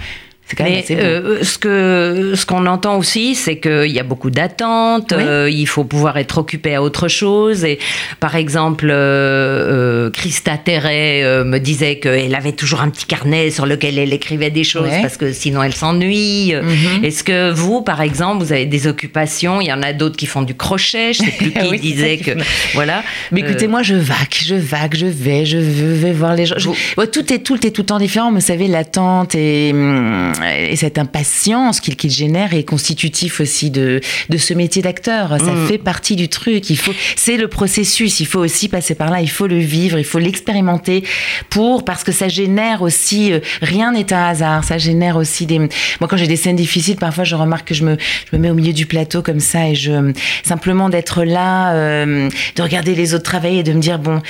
C'est 0.47 0.57
quand 0.57 0.65
même 0.65 0.83
Mais 0.89 0.95
beau. 0.95 1.01
euh, 1.03 1.39
ce 1.43 1.57
que 1.57 2.33
ce 2.37 2.45
qu'on 2.45 2.67
entend 2.67 2.99
aussi, 2.99 3.35
c'est 3.35 3.57
qu'il 3.57 3.91
y 3.91 3.99
a 3.99 4.03
beaucoup 4.03 4.29
d'attentes. 4.31 5.15
Oui. 5.17 5.23
euh, 5.25 5.49
il 5.51 5.67
faut 5.67 5.85
pouvoir 5.85 6.19
être 6.19 6.37
occupé 6.37 6.75
à 6.75 6.83
autre 6.83 7.09
chose. 7.09 7.65
Et 7.65 7.79
par 8.21 8.37
exemple, 8.37 8.89
euh, 8.91 10.07
euh, 10.07 10.11
Christa 10.11 10.59
Terret 10.59 11.23
euh, 11.25 11.45
me 11.45 11.59
disait 11.59 11.99
qu'elle 11.99 12.35
avait 12.35 12.53
toujours 12.53 12.83
un 12.83 12.91
petit 12.91 13.07
carnet 13.07 13.51
sur 13.51 13.65
lequel 13.65 13.99
elle 13.99 14.13
écrivait 14.13 14.51
des 14.51 14.65
choses 14.65 14.91
parce 15.01 15.17
que 15.17 15.33
sinon 15.33 15.63
elle 15.63 15.75
s'ennuie. 15.75 16.53
Mhm. 16.55 17.05
Est-ce 17.05 17.25
que 17.25 17.51
vous, 17.51 17.81
par 17.81 18.03
exemple, 18.03 18.45
vous 18.45 18.53
avez 18.53 18.67
des 18.67 18.87
occupations? 18.87 19.63
Il 19.63 19.69
y 19.69 19.73
en 19.73 19.83
a 19.83 19.95
d'autres 19.95 20.17
qui 20.17 20.27
font 20.27 20.43
du 20.43 20.55
crochet. 20.55 21.15
Je 21.15 21.23
sais 21.23 21.31
plus 21.39 21.53
qui 21.59 21.69
Oui, 21.71 21.79
disait 21.81 22.19
que 22.19 22.33
voilà. 22.75 23.03
Mais 23.33 23.43
Euh, 23.43 23.49
écoutez, 23.49 23.67
moi, 23.67 23.83
je 23.83 23.95
vague, 23.95 24.35
je 24.45 24.57
vague, 24.57 24.95
je 24.95 25.07
vais, 25.07 25.47
je 25.47 25.57
vais 25.57 26.13
voir 26.13 26.35
les 26.35 26.45
gens. 26.45 26.57
Je- 26.59 26.69
Vous- 26.69 26.77
Ouais, 26.99 27.07
tout 27.07 27.33
est 27.33 27.39
tout 27.39 27.67
est 27.67 27.71
tout 27.71 27.81
le 27.83 27.87
temps 27.87 27.99
différent. 27.99 28.31
Mais 28.31 28.41
vous 28.41 28.47
savez, 28.47 28.69
l'attente 28.69 29.35
et, 29.35 29.71
hum, 29.73 30.33
et 30.43 30.77
cette 30.77 30.99
impatience 30.99 31.81
qu'il 31.81 32.11
génère 32.11 32.55
est 32.55 32.65
constitutif 32.65 33.41
aussi 33.41 33.71
de 33.71 34.01
de 34.29 34.37
ce 34.39 34.55
métier 34.55 34.83
d'acteur. 34.83 35.37
Ça 35.39 35.53
Mm. 35.53 35.67
fait 35.69 35.79
partie 35.79 36.17
du 36.17 36.29
truc. 36.29 36.69
Il 36.71 36.77
faut, 36.77 36.93
c'est 37.17 37.37
le 37.37 37.49
processus. 37.49 38.21
Il 38.21 38.27
faut 38.27 38.41
aussi 38.41 38.69
passer 38.69 38.95
par 38.95 39.11
là. 39.11 39.21
Il 39.21 39.31
faut 39.31 39.47
le 39.47 39.59
vivre. 39.59 39.99
Il 39.99 40.05
faut 40.05 40.19
l'expérimenter 40.19 41.05
pour 41.51 41.85
parce 41.85 42.05
que 42.05 42.13
ça 42.13 42.29
génère 42.29 42.83
aussi. 42.83 43.33
euh, 43.33 43.41
rien 43.63 43.93
n'est 43.93 44.13
un 44.13 44.25
hasard. 44.25 44.65
Ça 44.65 44.79
génère 44.79 45.17
aussi 45.17 45.47
des. 45.47 45.59
Moi, 45.59 45.69
quand 46.09 46.17
j'ai 46.17 46.27
des 46.27 46.37
scènes 46.37 46.57
difficiles, 46.57 46.97
parfois, 46.97 47.25
je 47.25 47.35
remarque 47.37 47.69
que 47.69 47.75
je 47.75 47.85
me 47.85 47.97
je 48.31 48.37
me 48.37 48.43
mets 48.43 48.51
au 48.51 48.55
milieu 48.55 48.73
du 48.73 48.87
plateau 48.87 49.23
comme 49.23 49.41
ça 49.41 49.69
et 49.69 49.75
je 49.75 50.13
simplement 50.45 50.89
d'être 50.89 51.25
là, 51.25 51.75
euh, 51.75 52.29
de 52.57 52.63
regarder 52.63 52.95
les 52.95 53.15
autres 53.15 53.25
travailler 53.25 53.61
et 53.61 53.63
de 53.63 53.73
me 53.73 53.81
dire 53.81 53.99
bon. 53.99 54.21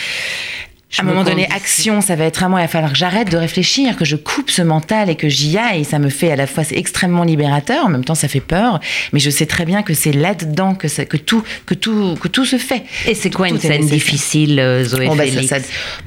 À 0.98 1.02
un 1.02 1.04
me 1.06 1.10
moment 1.12 1.24
donné, 1.24 1.48
action, 1.54 2.00
ça 2.00 2.14
va 2.16 2.24
être 2.24 2.42
à 2.42 2.48
moi. 2.48 2.60
Il 2.60 2.64
va 2.64 2.68
falloir 2.68 2.92
que 2.92 2.98
j'arrête 2.98 3.30
de 3.30 3.36
réfléchir, 3.36 3.96
que 3.96 4.04
je 4.04 4.16
coupe 4.16 4.50
ce 4.50 4.62
mental 4.62 5.10
et 5.10 5.14
que 5.16 5.28
j'y 5.28 5.56
aille. 5.58 5.84
Ça 5.84 5.98
me 5.98 6.08
fait 6.08 6.30
à 6.30 6.36
la 6.36 6.46
fois, 6.46 6.64
c'est 6.64 6.76
extrêmement 6.76 7.24
libérateur. 7.24 7.84
En 7.86 7.88
même 7.88 8.04
temps, 8.04 8.14
ça 8.14 8.28
fait 8.28 8.40
peur. 8.40 8.80
Mais 9.12 9.20
je 9.20 9.30
sais 9.30 9.46
très 9.46 9.64
bien 9.64 9.82
que 9.82 9.94
c'est 9.94 10.12
là-dedans 10.12 10.74
que, 10.74 10.88
ça, 10.88 11.04
que 11.04 11.16
tout, 11.16 11.42
que 11.66 11.74
tout, 11.74 12.14
que 12.20 12.28
tout 12.28 12.44
se 12.44 12.56
fait. 12.58 12.84
Et 13.08 13.14
c'est 13.14 13.30
quoi 13.30 13.48
Tout 13.48 13.54
une 13.54 13.60
scène 13.60 13.86
difficile, 13.86 14.60
euh, 14.60 14.84
Zoé 14.84 15.06
bah, 15.08 15.14
ça, 15.18 15.24
Félix 15.24 15.48
ça- 15.48 15.58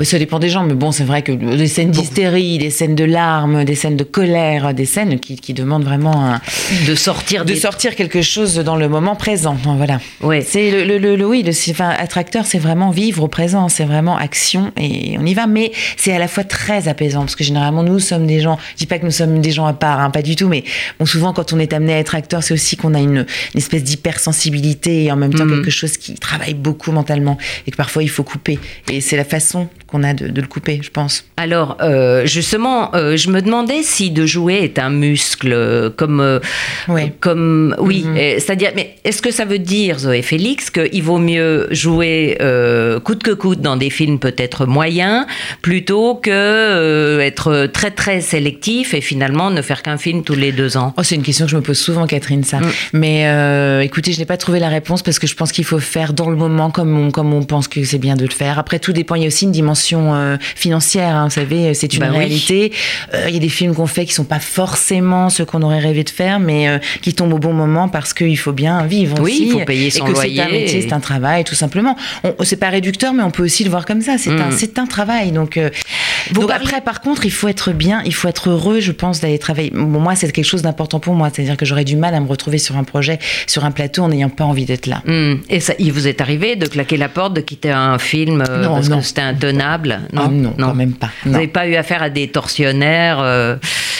ça 0.05 0.19
dépend 0.19 0.39
des 0.39 0.49
gens, 0.49 0.63
mais 0.63 0.73
bon, 0.73 0.91
c'est 0.91 1.03
vrai 1.03 1.21
que 1.21 1.31
des 1.31 1.67
scènes 1.67 1.91
d'hystérie, 1.91 2.57
des 2.57 2.69
scènes 2.69 2.95
de 2.95 3.03
larmes, 3.03 3.63
des 3.65 3.75
scènes 3.75 3.97
de 3.97 4.03
colère, 4.03 4.73
des 4.73 4.85
scènes 4.85 5.19
qui, 5.19 5.35
qui 5.37 5.53
demandent 5.53 5.83
vraiment 5.85 6.25
un- 6.25 6.41
de 6.87 6.95
sortir 6.95 7.43
de 7.45 7.53
des 7.53 7.59
sortir 7.59 7.95
quelque 7.95 8.21
chose 8.21 8.55
dans 8.55 8.75
le 8.75 8.87
moment 8.89 9.15
présent. 9.15 9.57
Voilà. 9.77 9.99
Ouais. 10.21 10.41
C'est 10.47 10.71
le, 10.71 10.83
le, 10.83 10.97
le- 10.97 11.15
le- 11.15 11.25
oui, 11.27 11.43
le 11.43 11.51
enfin, 11.71 11.89
attracteur, 11.89 12.45
c'est 12.45 12.57
vraiment 12.59 12.89
vivre 12.91 13.23
au 13.23 13.27
présent, 13.27 13.69
c'est 13.69 13.85
vraiment 13.85 14.15
action 14.17 14.71
et 14.79 15.17
on 15.19 15.25
y 15.25 15.33
va. 15.33 15.47
Mais 15.47 15.71
c'est 15.97 16.13
à 16.13 16.19
la 16.19 16.27
fois 16.27 16.43
très 16.43 16.87
apaisant 16.87 17.21
parce 17.21 17.35
que 17.35 17.43
généralement 17.43 17.83
nous 17.83 17.99
sommes 17.99 18.27
des 18.27 18.39
gens. 18.39 18.57
Je 18.73 18.77
dis 18.79 18.85
pas 18.87 18.99
que 18.99 19.05
nous 19.05 19.11
sommes 19.11 19.41
des 19.41 19.51
gens 19.51 19.65
à 19.65 19.73
part, 19.73 19.99
hein, 19.99 20.09
pas 20.09 20.21
du 20.21 20.35
tout, 20.35 20.47
mais 20.47 20.63
bon, 20.99 21.05
souvent 21.05 21.33
quand 21.33 21.53
on 21.53 21.59
est 21.59 21.73
amené 21.73 21.93
à 21.93 21.99
être 21.99 22.15
acteur, 22.15 22.43
c'est 22.43 22.53
aussi 22.53 22.77
qu'on 22.77 22.93
a 22.93 22.99
une, 22.99 23.25
une 23.53 23.57
espèce 23.57 23.83
d'hypersensibilité 23.83 25.05
et 25.05 25.11
en 25.11 25.15
même 25.15 25.33
temps 25.33 25.45
Mhm. 25.45 25.55
quelque 25.57 25.71
chose 25.71 25.97
qui 25.97 26.15
travaille 26.15 26.53
beaucoup 26.53 26.91
mentalement 26.91 27.37
et 27.65 27.71
que 27.71 27.75
parfois 27.77 28.03
il 28.03 28.09
faut 28.09 28.23
couper. 28.23 28.59
Et 28.91 29.01
c'est 29.01 29.17
la 29.17 29.23
façon 29.23 29.67
qu'on 29.87 30.03
a 30.03 30.13
de, 30.13 30.27
de 30.27 30.41
le 30.41 30.47
couper, 30.47 30.81
je 30.83 30.89
pense. 30.89 31.23
Alors, 31.37 31.77
euh, 31.81 32.25
justement, 32.25 32.93
euh, 32.95 33.15
je 33.15 33.29
me 33.29 33.41
demandais 33.41 33.83
si 33.83 34.11
de 34.11 34.25
jouer 34.25 34.55
est 34.63 34.79
un 34.79 34.89
muscle, 34.89 35.53
euh, 35.53 35.89
comme, 35.89 36.19
euh, 36.19 36.39
Ouais. 36.89 37.13
comme, 37.21 37.73
oui, 37.79 38.03
Mhm. 38.05 38.15
c'est-à-dire, 38.39 38.71
mais 38.75 38.95
est-ce 39.05 39.21
que 39.21 39.31
ça 39.31 39.45
veut 39.45 39.59
dire, 39.59 39.99
Zoé 39.99 40.21
Félix, 40.23 40.69
qu'il 40.69 41.03
vaut 41.03 41.19
mieux 41.19 41.67
jouer 41.71 42.37
coûte 43.05 43.23
que 43.23 43.31
coûte 43.31 43.61
dans 43.61 43.77
des 43.77 43.89
films 43.89 44.19
peut-être 44.19 44.56
votre 44.57 44.71
moyen 44.71 45.25
plutôt 45.61 46.15
que 46.15 46.29
euh, 46.31 47.19
être 47.19 47.67
très 47.67 47.91
très 47.91 48.21
sélectif 48.21 48.93
et 48.93 49.01
finalement 49.01 49.49
ne 49.49 49.61
faire 49.61 49.83
qu'un 49.83 49.97
film 49.97 50.23
tous 50.23 50.35
les 50.35 50.51
deux 50.51 50.77
ans 50.77 50.93
oh, 50.97 51.03
C'est 51.03 51.15
une 51.15 51.23
question 51.23 51.45
que 51.45 51.51
je 51.51 51.57
me 51.57 51.61
pose 51.61 51.77
souvent, 51.77 52.07
Catherine, 52.07 52.43
ça. 52.43 52.59
Mm. 52.59 52.71
Mais 52.93 53.27
euh, 53.27 53.81
écoutez, 53.81 54.11
je 54.13 54.19
n'ai 54.19 54.25
pas 54.25 54.37
trouvé 54.37 54.59
la 54.59 54.69
réponse 54.69 55.03
parce 55.03 55.19
que 55.19 55.27
je 55.27 55.35
pense 55.35 55.51
qu'il 55.51 55.65
faut 55.65 55.79
faire 55.79 56.13
dans 56.13 56.29
le 56.29 56.35
moment 56.35 56.71
comme 56.71 56.97
on, 56.97 57.11
comme 57.11 57.33
on 57.33 57.43
pense 57.43 57.67
que 57.67 57.83
c'est 57.83 57.97
bien 57.97 58.15
de 58.15 58.25
le 58.25 58.31
faire. 58.31 58.59
Après, 58.59 58.79
tout 58.79 58.93
dépend. 58.93 59.15
Il 59.15 59.21
y 59.21 59.25
a 59.25 59.27
aussi 59.27 59.45
une 59.45 59.51
dimension 59.51 60.15
euh, 60.15 60.37
financière, 60.55 61.15
hein, 61.15 61.25
vous 61.25 61.33
savez, 61.33 61.73
c'est 61.73 61.93
une 61.93 61.99
bah 62.01 62.11
réalité. 62.11 62.71
Il 63.27 63.33
y 63.33 63.37
a 63.37 63.39
des 63.39 63.49
films 63.49 63.75
qu'on 63.75 63.87
fait 63.87 64.05
qui 64.05 64.13
sont 64.13 64.23
pas 64.23 64.39
forcément 64.39 65.29
ce 65.29 65.43
qu'on 65.43 65.61
aurait 65.61 65.79
rêvé 65.79 66.03
de 66.03 66.09
faire, 66.09 66.39
mais 66.39 66.79
qui 67.01 67.13
tombent 67.13 67.33
au 67.33 67.39
bon 67.39 67.53
moment 67.53 67.89
parce 67.89 68.13
qu'il 68.13 68.37
faut 68.37 68.51
bien 68.51 68.85
vivre 68.85 69.17
oui, 69.21 69.31
aussi. 69.31 69.45
il 69.47 69.51
faut 69.51 69.65
payer 69.65 69.89
son 69.89 70.05
et 70.05 70.09
que 70.09 70.13
loyer. 70.13 70.35
C'est 70.35 70.41
un 70.41 70.51
métier, 70.51 70.81
c'est 70.81 70.93
un 70.93 70.99
travail, 70.99 71.43
tout 71.43 71.55
simplement. 71.55 71.95
C'est 72.43 72.57
pas 72.57 72.69
réducteur, 72.69 73.13
mais 73.13 73.23
on 73.23 73.31
peut 73.31 73.43
aussi 73.43 73.63
le 73.63 73.69
voir 73.69 73.85
comme 73.85 74.01
ça. 74.01 74.17
C'est 74.17 74.31
un, 74.31 74.46
mm. 74.49 74.57
c'est 74.57 74.79
un 74.79 74.85
travail. 74.85 75.31
Donc, 75.31 75.59
donc 76.31 76.51
après, 76.51 76.81
par 76.81 77.01
contre, 77.01 77.25
il 77.25 77.31
faut 77.31 77.47
être 77.47 77.71
bien, 77.71 78.01
il 78.05 78.13
faut 78.13 78.27
être 78.27 78.49
heureux, 78.49 78.79
je 78.79 78.91
pense, 78.91 79.21
d'aller 79.21 79.39
travailler. 79.39 79.71
moi, 79.71 80.15
c'est 80.15 80.31
quelque 80.31 80.45
chose 80.45 80.61
d'important 80.61 80.99
pour 80.99 81.13
moi. 81.13 81.29
C'est-à-dire 81.33 81.57
que 81.57 81.65
j'aurais 81.65 81.85
du 81.85 81.95
mal 81.95 82.13
à 82.13 82.19
me 82.19 82.27
retrouver 82.27 82.57
sur 82.57 82.77
un 82.77 82.83
projet, 82.83 83.19
sur 83.47 83.65
un 83.65 83.71
plateau, 83.71 84.03
en 84.03 84.09
n'ayant 84.09 84.29
pas 84.29 84.43
envie 84.43 84.65
d'être 84.65 84.87
là. 84.87 85.01
Hmm. 85.05 85.35
Et 85.49 85.59
ça, 85.59 85.73
il 85.79 85.91
vous 85.91 86.07
est 86.07 86.21
arrivé 86.21 86.55
de 86.55 86.65
claquer 86.67 86.97
la 86.97 87.09
porte, 87.09 87.33
de 87.33 87.41
quitter 87.41 87.71
un 87.71 87.97
film 87.97 88.43
euh, 88.47 88.63
non, 88.63 88.75
parce 88.75 88.89
que 88.89 89.01
c'était 89.01 89.21
intenable? 89.21 90.01
Non, 90.13 90.23
ah, 90.25 90.29
non, 90.29 90.53
quand 90.57 90.75
même 90.75 90.93
pas. 90.93 91.09
Vous 91.25 91.31
n'avez 91.31 91.47
pas 91.47 91.67
eu 91.67 91.75
affaire 91.75 92.01
à 92.01 92.09
des 92.09 92.27
tortionnaires 92.27 93.19
euh, 93.19 93.55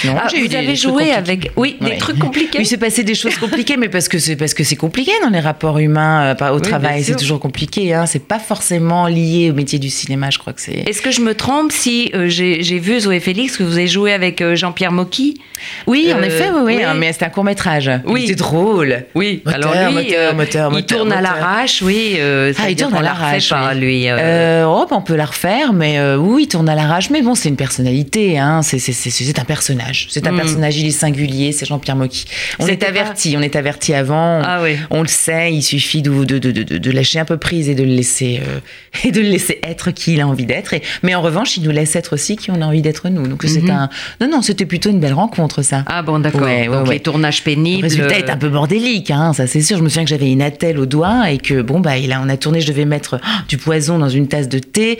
Non, 0.05 0.15
ah, 0.17 0.27
j'ai 0.29 0.45
vous 0.45 0.55
avez 0.55 0.75
joué 0.75 1.11
avec, 1.11 1.51
oui, 1.55 1.77
des 1.81 1.97
trucs 1.97 2.19
compliqués. 2.19 2.59
Il 2.59 2.65
s'est 2.65 2.77
passé 2.77 3.03
des 3.03 3.15
choses 3.15 3.37
compliquées, 3.37 3.77
mais 3.77 3.89
parce 3.89 4.07
que 4.07 4.19
c'est 4.19 4.35
parce 4.35 4.53
que 4.53 4.63
c'est 4.63 4.75
compliqué 4.75 5.11
dans 5.21 5.29
les 5.29 5.39
rapports 5.39 5.79
humains, 5.79 6.35
euh, 6.39 6.49
au 6.51 6.59
travail, 6.59 7.03
c'est 7.03 7.15
toujours 7.15 7.39
compliqué. 7.39 7.93
Hein. 7.93 8.05
C'est 8.05 8.25
pas 8.27 8.39
forcément 8.39 9.07
lié 9.07 9.51
au 9.51 9.53
métier 9.53 9.79
du 9.79 9.89
cinéma, 9.89 10.29
je 10.37 10.41
crois 10.41 10.53
que 10.53 10.61
c'est. 10.61 10.87
Est-ce 10.87 11.01
que 11.01 11.09
je 11.09 11.21
me 11.21 11.33
trompe 11.33 11.71
si 11.71 12.11
j'ai 12.27 12.79
vu 12.79 12.99
Zoé 12.99 13.19
Félix 13.19 13.57
que 13.57 13.63
vous 13.63 13.73
avez 13.73 13.87
joué 13.87 14.13
avec 14.13 14.43
Jean-Pierre 14.53 14.91
Mocky 14.91 15.41
Oui, 15.87 16.13
en 16.13 16.21
effet, 16.21 16.49
oui, 16.53 16.75
oui, 16.77 16.83
mais 16.95 17.11
c'était 17.11 17.25
un 17.25 17.29
court 17.29 17.43
métrage. 17.43 17.89
Oui, 18.05 18.25
c'est 18.27 18.35
drôle. 18.35 19.05
Oui, 19.15 19.41
alors 19.47 19.73
lui, 19.91 20.13
moteur, 20.35 20.71
il 20.77 20.85
tourne 20.85 21.11
à 21.11 21.21
l'arrache, 21.21 21.81
oui. 21.81 22.19
ah, 22.21 22.69
il 22.69 22.75
tourne 22.75 22.95
à 22.95 23.01
l'arrache. 23.01 23.51
Oui. 23.51 23.79
lui. 23.79 24.07
oh, 24.11 24.85
on 24.91 25.01
peut 25.01 25.15
la 25.15 25.25
refaire, 25.25 25.73
mais 25.73 25.99
oui, 26.15 26.43
il 26.43 26.47
tourne 26.47 26.69
à 26.69 26.75
l'arrache. 26.75 27.09
Mais 27.09 27.21
bon, 27.21 27.33
c'est 27.33 27.49
une 27.49 27.55
personnalité, 27.55 28.37
hein. 28.37 28.61
C'est 28.61 29.39
un 29.39 29.45
personnage. 29.45 30.07
C'est 30.09 30.27
un 30.27 30.31
mm. 30.31 30.37
personnage, 30.37 30.77
il 30.77 30.87
est 30.87 30.91
singulier, 30.91 31.51
c'est 31.51 31.65
Jean-Pierre 31.65 31.95
Mocky. 31.95 32.25
On 32.59 32.67
est, 32.67 32.83
averti, 32.83 33.35
on 33.37 33.41
est 33.41 33.55
averti 33.55 33.93
avant. 33.93 34.41
Ah, 34.43 34.59
oui. 34.61 34.77
On 34.91 35.01
le 35.01 35.07
sait, 35.07 35.51
il 35.53 35.63
suffit 35.63 36.01
de, 36.01 36.23
de, 36.23 36.37
de, 36.37 36.51
de, 36.51 36.91
lâcher 36.91 37.19
un 37.19 37.25
peu 37.25 37.37
prise 37.37 37.69
et 37.69 37.75
de 37.75 37.83
le 37.83 37.89
laisser, 37.89 38.41
et 39.03 39.11
de 39.11 39.21
le 39.21 39.29
laisser 39.29 39.59
être 39.63 39.91
qui 39.91 40.13
il 40.13 40.21
a 40.27 40.31
envie 40.31 40.45
d'être. 40.45 40.73
Mais 41.03 41.15
en 41.15 41.21
revanche, 41.21 41.57
il 41.57 41.63
nous 41.63 41.71
laisse 41.71 41.95
être 41.95 42.13
aussi 42.13 42.35
qui 42.35 42.51
on 42.51 42.61
a 42.61 42.65
envie 42.65 42.81
d'être 42.81 43.09
nous. 43.09 43.27
Donc 43.27 43.43
c'est 43.45 43.61
mm-hmm. 43.61 43.71
un. 43.71 43.89
Non, 44.21 44.29
non, 44.29 44.41
c'était 44.41 44.65
plutôt 44.65 44.89
une 44.89 44.99
belle 44.99 45.13
rencontre, 45.13 45.61
ça. 45.61 45.83
Ah 45.87 46.01
bon, 46.01 46.19
d'accord. 46.19 46.41
Donc 46.41 46.89
les 46.89 46.99
tournages 46.99 47.43
pénibles. 47.43 47.83
Le 47.83 47.87
résultat 47.87 48.19
est 48.19 48.29
un 48.29 48.37
peu 48.37 48.49
bordélique, 48.49 49.11
hein, 49.11 49.33
ça 49.33 49.47
c'est 49.47 49.61
sûr. 49.61 49.77
Je 49.77 49.83
me 49.83 49.89
souviens 49.89 50.03
que 50.03 50.09
j'avais 50.09 50.31
une 50.31 50.41
attelle 50.41 50.79
au 50.79 50.85
doigt 50.85 51.31
et 51.31 51.37
que 51.37 51.61
bon 51.61 51.79
bah 51.79 51.97
là 51.97 52.21
on 52.23 52.29
a 52.29 52.37
tourné, 52.37 52.61
je 52.61 52.67
devais 52.67 52.85
mettre 52.85 53.19
oh, 53.21 53.27
du 53.47 53.57
poison 53.57 53.97
dans 53.97 54.09
une 54.09 54.27
tasse 54.27 54.49
de 54.49 54.59
thé 54.59 54.99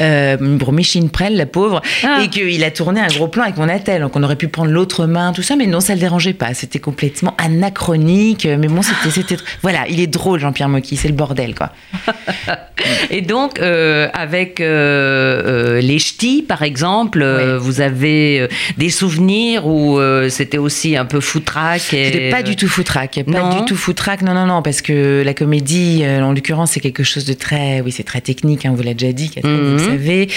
euh, 0.00 0.58
pour 0.58 0.72
Micheline 0.72 1.10
Prel, 1.10 1.36
la 1.36 1.46
pauvre, 1.46 1.80
ah. 2.04 2.20
et 2.22 2.28
qu'il 2.28 2.62
a 2.64 2.70
tourné 2.70 3.00
un 3.00 3.08
gros 3.08 3.28
plan 3.28 3.44
avec 3.44 3.56
mon 3.56 3.68
attelle. 3.68 4.02
Donc 4.02 4.16
on 4.16 4.22
aurait 4.22 4.36
pu 4.36 4.48
prendre 4.48 4.70
l'autre 4.70 5.06
main, 5.06 5.32
tout 5.32 5.42
ça, 5.42 5.56
mais 5.56 5.66
non, 5.66 5.80
ça 5.80 5.94
le 5.94 6.00
dérangeait 6.00 6.34
pas. 6.34 6.54
C'était 6.54 6.78
complètement 6.78 7.34
anachronique. 7.38 8.46
Mais 8.46 8.68
bon, 8.68 8.82
c'était, 8.82 9.10
c'était, 9.10 9.36
voilà, 9.62 9.86
il 9.88 10.00
est 10.00 10.06
drôle 10.06 10.40
Jean-Pierre 10.40 10.68
Mocky, 10.68 10.96
c'est 10.96 11.08
le 11.08 11.14
bordel 11.14 11.54
quoi. 11.54 11.72
et 13.10 13.22
donc 13.22 13.60
euh, 13.60 14.08
avec 14.12 14.60
euh, 14.66 15.80
les 15.80 15.98
ch'tis 15.98 16.42
par 16.42 16.62
exemple, 16.62 17.24
vous 17.58 17.80
avez 17.80 18.48
des 18.76 18.90
souvenirs 18.90 19.66
où 19.66 19.98
c'était 20.28 20.58
aussi 20.58 20.96
un 20.96 21.04
peu 21.04 21.20
foutraque. 21.20 21.80
C'était 21.80 22.30
pas 22.30 22.42
du 22.42 22.56
tout 22.56 22.68
foutraque, 22.68 23.20
pas 23.30 23.58
du 23.58 23.64
tout 23.64 23.76
foutraque. 23.76 24.22
Non, 24.22 24.34
non, 24.34 24.46
non, 24.46 24.62
parce 24.62 24.82
que 24.82 25.22
la 25.24 25.34
comédie, 25.34 26.04
en 26.04 26.32
l'occurrence, 26.32 26.72
c'est 26.72 26.80
quelque 26.80 27.04
chose 27.04 27.24
de 27.24 27.32
très, 27.32 27.80
oui, 27.80 27.92
c'est 27.92 28.04
très 28.04 28.20
technique. 28.20 28.66
Hein, 28.66 28.70
on 28.72 28.74
vous 28.74 28.82
l'a 28.82 28.94
déjà 28.94 29.12
dit, 29.12 29.30
Catherine, 29.30 29.76
vous 29.76 29.84
mhm. 29.84 29.90
savez. 29.90 30.28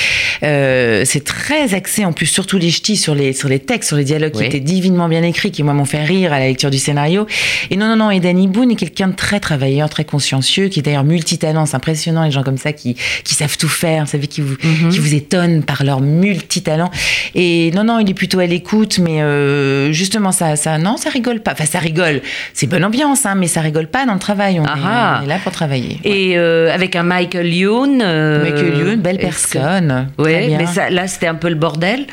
Euh, 0.44 1.04
c'est 1.06 1.24
très 1.24 1.74
axé, 1.74 2.06
en 2.06 2.14
plus, 2.14 2.26
surtout 2.26 2.58
les 2.58 2.72
ch'tis, 2.72 2.98
sur 2.98 3.16
les, 3.16 3.34
sur 3.34 3.50
les 3.50 3.60
textes, 3.60 3.90
sur 3.90 3.98
les 3.98 4.04
dialogues 4.04 4.32
qui 4.32 4.44
étaient 4.44 4.60
divinement 4.60 5.08
bien 5.08 5.24
écrits, 5.24 5.52
qui, 5.52 5.64
moi, 5.64 5.74
m'ont 5.74 5.86
fait 5.86 6.04
rire 6.04 6.34
à 6.34 6.40
la 6.40 6.48
lecture 6.48 6.70
du 6.70 6.78
scénario. 6.78 7.28
Et 7.70 7.78
non, 7.78 7.88
non, 7.88 7.96
non, 7.96 8.12
et 8.12 8.20
Danny 8.20 8.48
Boone 8.48 8.72
est 8.72 8.76
quelqu'un 8.76 9.08
de 9.08 9.16
très 9.16 9.40
travailleur, 9.40 9.90
très 9.90 10.06
consciencieux, 10.06 10.68
qui 10.68 10.80
est 10.80 10.84
d'ailleurs 10.84 11.04
multitalent. 11.04 11.66
C'est 11.66 11.76
impressionnant, 11.76 12.24
les 12.24 12.32
gens 12.32 12.44
comme 12.44 12.58
ça 12.58 12.74
qui, 12.74 12.96
qui 13.24 13.36
savent 13.36 13.58
tout 13.58 13.70
faire, 13.70 14.08
qui 14.28 14.42
vous, 14.42 14.56
qui 14.56 15.00
vous 15.00 15.14
étonnent 15.14 15.64
par 15.64 15.84
leur 15.84 16.02
multitalent. 16.02 16.92
Et 17.36 17.72
non, 17.72 17.84
non, 17.84 18.00
il 18.00 18.10
est 18.10 18.14
plutôt 18.14 18.40
à 18.40 18.46
l'écoute, 18.46 19.00
mais 19.00 19.22
euh, 19.22 19.92
justement, 19.92 20.32
ça, 20.32 20.56
ça, 20.56 20.78
non, 20.78 20.98
ça 20.98 21.10
rigole 21.10 21.40
pas. 21.40 21.54
Enfin, 21.54 21.66
ça 21.66 21.80
rigole. 21.80 22.22
C'est 22.54 22.68
bonne 22.68 22.86
ambiance, 22.86 23.26
hein, 23.26 23.36
mais 23.36 23.48
ça 23.48 23.62
rigole 23.62 23.88
pas 23.88 24.06
dans 24.06 24.14
le 24.14 24.20
travail. 24.20 24.60
On, 24.60 24.64
est, 24.64 24.70
ah 24.70 25.20
ah. 25.22 25.26
là 25.26 25.38
pour 25.44 25.52
travailler. 25.52 26.00
Et 26.04 26.38
euh, 26.38 26.74
avec 26.74 26.96
un 26.96 27.04
Michael 27.04 27.54
Youn. 27.54 27.98
Michael 27.98 28.78
Youn, 28.78 28.96
belle 28.98 29.20
personne. 29.20 30.10
Oui, 30.18 30.56
mais 30.56 30.66
ça, 30.66 30.90
là, 30.90 31.08
c'était 31.08 31.28
un 31.28 31.36
peu 31.36 31.50
le 31.50 31.56
bordel. 31.56 32.06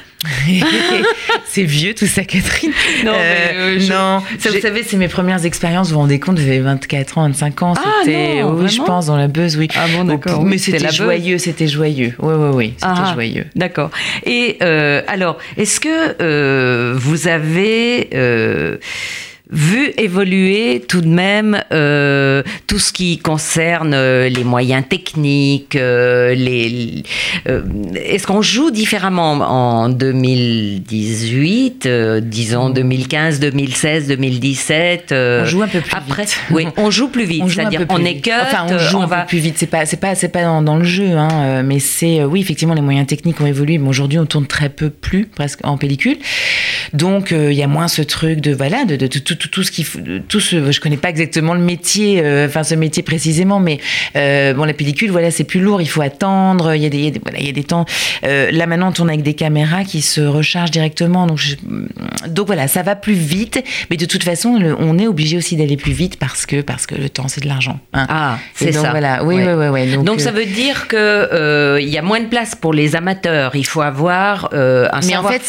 c'est 1.46 1.62
vieux 1.62 1.94
tout 1.94 2.06
ça, 2.06 2.24
Catherine. 2.24 2.72
Non, 3.04 3.12
euh, 3.14 3.78
euh, 3.78 3.88
non. 3.88 4.22
vous 4.38 4.60
savez, 4.60 4.82
c'est 4.82 4.96
mes 4.96 5.08
premières 5.08 5.44
expériences. 5.44 5.88
Vous 5.88 5.94
vous 5.94 6.00
rendez 6.00 6.18
compte, 6.18 6.38
j'avais 6.38 6.60
24 6.60 7.18
ans, 7.18 7.22
25 7.24 7.62
ans. 7.62 7.74
Ah, 7.76 7.82
c'était, 8.04 8.42
oui, 8.42 8.68
je 8.68 8.82
pense, 8.82 9.06
dans 9.06 9.16
la 9.16 9.28
buzz, 9.28 9.56
oui. 9.56 9.68
Ah 9.76 9.86
bon, 9.96 10.04
d'accord. 10.04 10.44
Mais 10.44 10.58
c'était 10.58 10.90
joyeux, 10.90 11.38
c'était 11.38 11.68
joyeux. 11.68 12.14
Oui, 12.18 12.34
oui, 12.36 12.50
oui, 12.54 12.74
c'était 12.76 12.92
ah, 12.96 13.12
joyeux. 13.14 13.46
D'accord. 13.54 13.90
Et 14.24 14.58
euh, 14.62 15.02
alors, 15.06 15.38
est-ce 15.56 15.80
que 15.80 16.92
vous 16.94 17.28
avez 17.28 18.08
vu 19.50 19.92
évoluer 19.96 20.84
tout 20.88 21.00
de 21.00 21.06
même 21.06 21.62
euh, 21.72 22.42
tout 22.66 22.80
ce 22.80 22.92
qui 22.92 23.18
concerne 23.18 23.94
euh, 23.94 24.28
les 24.28 24.42
moyens 24.42 24.82
techniques, 24.88 25.76
euh, 25.76 26.34
les, 26.34 27.04
est-ce 27.94 28.26
qu'on 28.26 28.42
joue 28.42 28.72
différemment 28.72 29.34
en 29.34 29.88
2018, 29.88 31.88
disons 32.22 32.70
2015, 32.70 33.38
2016, 33.38 34.08
2017 34.08 35.12
On 35.12 35.44
joue 35.44 35.62
un 35.62 35.68
peu 35.68 35.80
plus 35.80 35.94
après, 35.94 36.22
vite. 36.22 36.36
Oui, 36.50 36.66
on 36.76 36.90
joue 36.90 37.06
plus 37.08 37.24
vite, 37.24 37.44
c'est-à-dire 37.48 37.86
on 37.88 38.04
est 38.04 38.18
que 38.20 38.30
enfin 38.30 38.66
on 38.68 38.78
joue 38.78 39.00
un 39.00 39.08
peu 39.08 39.26
plus 39.28 39.38
vite, 39.38 39.54
c'est 39.58 39.66
pas 39.66 39.86
c'est 39.86 39.98
pas 39.98 40.16
c'est 40.16 40.28
pas 40.28 40.60
dans, 40.60 40.76
le 40.76 40.84
jeu 40.84 41.16
hein, 41.16 41.62
mais 41.62 41.78
c'est 41.78 42.24
oui 42.24 42.40
effectivement 42.40 42.74
les 42.74 42.82
moyens 42.82 43.06
techniques 43.06 43.40
ont 43.40 43.46
évolué, 43.46 43.78
mais 43.78 43.88
aujourd'hui 43.88 44.18
on 44.18 44.26
tourne 44.26 44.46
très 44.46 44.70
peu 44.70 44.90
plus 44.90 45.26
presque 45.26 45.60
en 45.62 45.78
pellicule. 45.78 46.18
Donc 46.92 47.30
il 47.30 47.52
y 47.52 47.62
a 47.62 47.68
moins 47.68 47.86
ce 47.88 48.02
truc 48.02 48.40
de 48.40 48.52
voilà 48.52 48.84
de, 48.84 48.96
de, 48.96 49.06
de 49.06 49.35
tout 49.36 49.48
tout, 49.48 49.62
ce 49.62 49.70
qui, 49.70 49.86
tout 50.28 50.40
ce, 50.40 50.70
je 50.70 50.80
connais 50.80 50.96
pas 50.96 51.10
exactement 51.10 51.54
le 51.54 51.60
métier, 51.60 52.20
euh, 52.22 52.46
enfin 52.46 52.62
ce 52.62 52.74
métier 52.74 53.02
précisément, 53.02 53.60
mais 53.60 53.78
euh, 54.16 54.54
bon 54.54 54.64
la 54.64 54.74
pellicule, 54.74 55.10
voilà, 55.10 55.30
c'est 55.30 55.44
plus 55.44 55.60
lourd, 55.60 55.80
il 55.80 55.88
faut 55.88 56.02
attendre, 56.02 56.74
il 56.74 56.82
y 56.82 56.86
a 56.86 56.88
des, 56.88 57.12
voilà, 57.22 57.38
il 57.38 57.46
y 57.46 57.48
a 57.48 57.52
des 57.52 57.64
temps. 57.64 57.84
Euh, 58.24 58.50
là 58.50 58.66
maintenant, 58.66 58.88
on 58.88 58.92
tourne 58.92 59.08
avec 59.08 59.22
des 59.22 59.34
caméras 59.34 59.84
qui 59.84 60.02
se 60.02 60.20
rechargent 60.20 60.70
directement, 60.70 61.26
donc 61.26 61.40
donc 62.28 62.46
voilà, 62.46 62.68
ça 62.68 62.82
va 62.82 62.96
plus 62.96 63.14
vite, 63.14 63.62
mais 63.90 63.96
de 63.96 64.06
toute 64.06 64.22
façon, 64.22 64.58
on 64.78 64.98
est 64.98 65.06
obligé 65.06 65.36
aussi 65.36 65.56
d'aller 65.56 65.76
plus 65.76 65.92
vite 65.92 66.18
parce 66.18 66.46
que 66.46 66.60
parce 66.60 66.86
que 66.86 66.94
le 66.94 67.08
temps 67.08 67.28
c'est 67.28 67.42
de 67.42 67.48
l'argent. 67.48 67.78
Hein. 67.92 68.06
Ah, 68.08 68.38
c'est 68.54 68.72
ça. 68.72 68.90
Voilà, 68.90 69.24
oui, 69.24 69.36
oui, 69.36 69.92
donc, 69.92 70.04
donc 70.04 70.20
ça 70.20 70.30
veut 70.30 70.46
dire 70.46 70.88
que 70.88 71.78
il 71.80 71.88
y 71.88 71.98
a 71.98 72.02
moins 72.02 72.20
de 72.20 72.26
place 72.26 72.54
pour 72.54 72.72
les 72.72 72.96
amateurs. 72.96 73.56
Il 73.56 73.66
faut 73.66 73.82
avoir 73.82 74.52
un 74.52 75.00
mais 75.06 75.16
en 75.16 75.24
fait, 75.24 75.42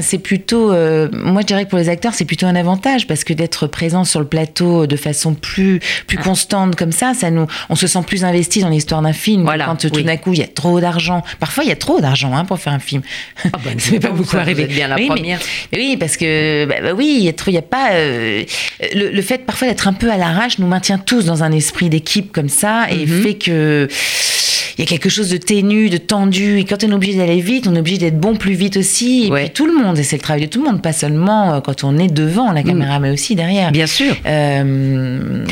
c'est 0.00 0.18
plutôt, 0.18 0.68
moi 1.12 1.42
je 1.42 1.46
dirais 1.46 1.64
que 1.64 1.70
pour 1.70 1.78
les 1.78 1.88
acteurs, 1.88 2.14
c'est 2.14 2.24
plutôt 2.24 2.46
un 2.46 2.56
avantage 2.56 2.95
parce 3.04 3.24
que 3.24 3.34
d'être 3.34 3.66
présent 3.66 4.04
sur 4.04 4.20
le 4.20 4.26
plateau 4.26 4.86
de 4.86 4.96
façon 4.96 5.34
plus 5.34 5.80
plus 6.06 6.18
ah. 6.20 6.24
constante 6.24 6.76
comme 6.76 6.92
ça, 6.92 7.12
ça 7.14 7.30
nous, 7.30 7.46
on 7.68 7.74
se 7.74 7.86
sent 7.86 8.00
plus 8.06 8.24
investi 8.24 8.60
dans 8.60 8.68
l'histoire 8.68 9.02
d'un 9.02 9.12
film. 9.12 9.42
Voilà, 9.42 9.66
quand 9.66 9.76
tout 9.76 10.02
d'un 10.02 10.16
coup 10.16 10.32
il 10.32 10.38
y 10.38 10.42
a 10.42 10.46
trop 10.46 10.80
d'argent, 10.80 11.22
parfois 11.40 11.64
il 11.64 11.68
y 11.68 11.72
a 11.72 11.76
trop 11.76 12.00
d'argent 12.00 12.34
hein, 12.34 12.44
pour 12.44 12.58
faire 12.58 12.72
un 12.72 12.78
film. 12.78 13.02
Ah 13.44 13.58
bah, 13.64 13.70
ça 13.78 13.90
m'est 13.90 14.00
pas 14.00 14.10
beaucoup 14.10 14.36
arrivé. 14.36 14.66
bien 14.66 14.88
la 14.88 14.96
oui, 14.96 15.06
première. 15.06 15.38
Mais, 15.72 15.78
oui, 15.78 15.96
parce 15.98 16.16
que 16.16 16.64
bah, 16.66 16.76
bah 16.82 16.92
oui, 16.94 17.16
il 17.18 17.24
y 17.24 17.28
a 17.28 17.32
trop, 17.32 17.50
il 17.50 17.54
y 17.54 17.58
a 17.58 17.62
pas 17.62 17.92
euh, 17.92 18.44
le, 18.94 19.22
fait 19.22 19.38
parfois 19.44 19.68
d'être 19.68 19.88
un 19.88 19.92
peu 19.92 20.10
à 20.10 20.16
l'arrache 20.16 20.58
nous 20.58 20.66
maintient 20.66 20.98
tous 20.98 21.26
dans 21.26 21.42
un 21.42 21.52
esprit 21.52 21.90
d'équipe 21.90 22.32
comme 22.32 22.48
ça 22.48 22.86
et 22.90 23.06
mhm. 23.06 23.22
fait 23.22 23.34
que 23.34 23.88
il 24.78 24.80
y 24.80 24.82
a 24.82 24.86
quelque 24.86 25.08
chose 25.08 25.30
de 25.30 25.36
ténu, 25.36 25.88
de 25.88 25.96
tendu. 25.96 26.58
Et 26.58 26.64
quand 26.64 26.84
on 26.84 26.90
est 26.90 26.94
obligé 26.94 27.18
d'aller 27.18 27.40
vite, 27.40 27.66
on 27.66 27.74
est 27.74 27.80
obligé 27.80 27.98
d'être 27.98 28.18
bon 28.18 28.36
plus 28.36 28.54
vite 28.54 28.76
aussi. 28.76 29.26
Et 29.26 29.30
puis 29.30 29.50
tout 29.50 29.66
le 29.66 29.72
monde, 29.72 29.98
et 29.98 30.02
c'est 30.02 30.16
le 30.16 30.22
travail 30.22 30.42
de 30.42 30.48
tout 30.48 30.62
le 30.62 30.70
monde, 30.70 30.82
pas 30.82 30.92
seulement 30.92 31.54
euh, 31.54 31.60
quand 31.60 31.84
on 31.84 31.96
est 31.98 32.12
devant 32.12 32.52
la 32.52 32.62
caméra, 32.62 32.98
mm. 32.98 33.02
mais 33.02 33.10
aussi 33.10 33.34
derrière. 33.34 33.72
Bien 33.72 33.86
sûr. 33.86 34.14
Euh, 34.26 35.44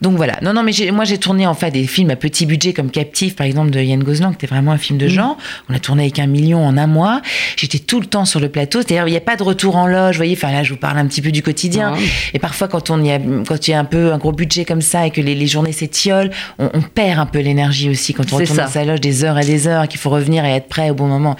Donc 0.00 0.16
voilà. 0.16 0.38
Non, 0.42 0.52
non, 0.52 0.62
mais 0.62 0.72
moi 0.92 1.04
j'ai 1.04 1.18
tourné 1.18 1.46
en 1.46 1.54
fait 1.54 1.70
des 1.70 1.86
films 1.86 2.10
à 2.10 2.16
petit 2.16 2.46
budget 2.46 2.72
comme 2.72 2.90
Captive, 2.90 3.34
par 3.34 3.46
exemple, 3.46 3.70
de 3.70 3.80
Yann 3.80 4.02
Gozlan, 4.02 4.30
qui 4.30 4.36
était 4.36 4.46
vraiment 4.46 4.72
un 4.72 4.78
film 4.78 4.98
de 4.98 5.08
genre. 5.08 5.36
On 5.68 5.74
a 5.74 5.78
tourné 5.78 6.04
avec 6.04 6.18
un 6.18 6.26
million 6.26 6.64
en 6.64 6.76
un 6.76 6.86
mois. 6.86 7.20
J'étais 7.56 7.78
tout 7.78 8.00
le 8.00 8.06
temps 8.06 8.24
sur 8.24 8.38
le 8.40 8.48
plateau. 8.48 8.80
C'est-à-dire, 8.80 9.08
il 9.08 9.10
n'y 9.10 9.16
a 9.16 9.20
pas 9.20 9.36
de 9.36 9.42
retour 9.42 9.76
en 9.76 9.86
loge. 9.86 10.14
Vous 10.14 10.18
voyez, 10.20 10.36
enfin 10.36 10.52
là, 10.52 10.62
je 10.62 10.72
vous 10.72 10.78
parle 10.78 10.98
un 10.98 11.06
petit 11.06 11.22
peu 11.22 11.32
du 11.32 11.42
quotidien. 11.42 11.94
Et 12.32 12.38
parfois, 12.38 12.68
quand 12.68 12.90
on 12.90 13.02
y 13.02 13.10
a, 13.10 13.18
quand 13.46 13.66
il 13.66 13.70
y 13.72 13.74
a 13.74 13.80
un 13.80 13.84
peu 13.84 14.12
un 14.12 14.18
gros 14.18 14.32
budget 14.32 14.64
comme 14.64 14.82
ça 14.82 15.06
et 15.06 15.10
que 15.10 15.20
les, 15.20 15.34
les 15.34 15.46
journées 15.46 15.72
s'étiolent, 15.72 16.30
on, 16.58 16.70
on 16.72 16.80
perd 16.82 17.18
un 17.18 17.26
peu 17.26 17.40
l'énergie 17.40 17.90
aussi 17.90 18.14
quand 18.14 18.32
on 18.32 18.36
retourne 18.36 18.56
ça. 18.56 18.67
Sa 18.68 18.84
loge 18.84 19.00
des 19.00 19.24
heures 19.24 19.38
et 19.38 19.44
des 19.44 19.66
heures 19.66 19.88
qu'il 19.88 19.98
faut 19.98 20.10
revenir 20.10 20.44
et 20.44 20.50
être 20.50 20.68
prêt 20.68 20.90
au 20.90 20.94
bon 20.94 21.06
moment. 21.06 21.36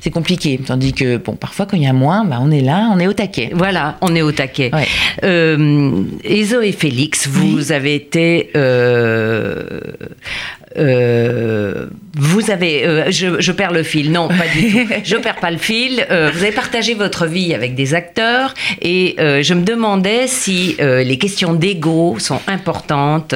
C'est 0.00 0.10
compliqué. 0.10 0.58
Tandis 0.64 0.92
que, 0.92 1.16
bon, 1.16 1.34
parfois, 1.34 1.66
quand 1.66 1.76
il 1.76 1.82
y 1.82 1.86
a 1.86 1.92
moins, 1.92 2.24
bah, 2.24 2.38
on 2.40 2.50
est 2.50 2.60
là, 2.60 2.90
on 2.92 2.98
est 2.98 3.06
au 3.06 3.12
taquet. 3.12 3.50
Voilà, 3.54 3.96
on 4.00 4.14
est 4.14 4.22
au 4.22 4.32
taquet. 4.32 4.70
Ouais. 4.72 4.86
Euh, 5.24 6.02
et 6.24 6.72
Félix, 6.72 7.26
vous 7.28 7.72
avez 7.72 7.94
été. 7.94 8.50
euh, 8.56 9.80
euh, 10.78 11.86
vous 12.16 12.50
avez. 12.50 12.84
euh, 12.86 13.10
je, 13.10 13.40
je 13.40 13.52
perds 13.52 13.72
le 13.72 13.82
fil. 13.82 14.12
Non, 14.12 14.28
pas 14.28 14.46
du 14.54 14.70
tout. 14.72 14.78
Je 15.04 15.16
perds 15.16 15.36
pas 15.36 15.50
le 15.50 15.58
fil. 15.58 16.06
Euh, 16.10 16.30
vous 16.32 16.42
avez 16.42 16.52
partagé 16.52 16.94
votre 16.94 17.26
vie 17.26 17.54
avec 17.54 17.74
des 17.74 17.94
acteurs 17.94 18.54
et 18.82 19.16
je 19.18 19.54
me 19.54 19.62
demandais 19.62 20.26
si 20.26 20.76
les 20.78 21.18
questions 21.18 21.54
d'ego 21.54 22.16
sont 22.18 22.40
importantes 22.46 23.34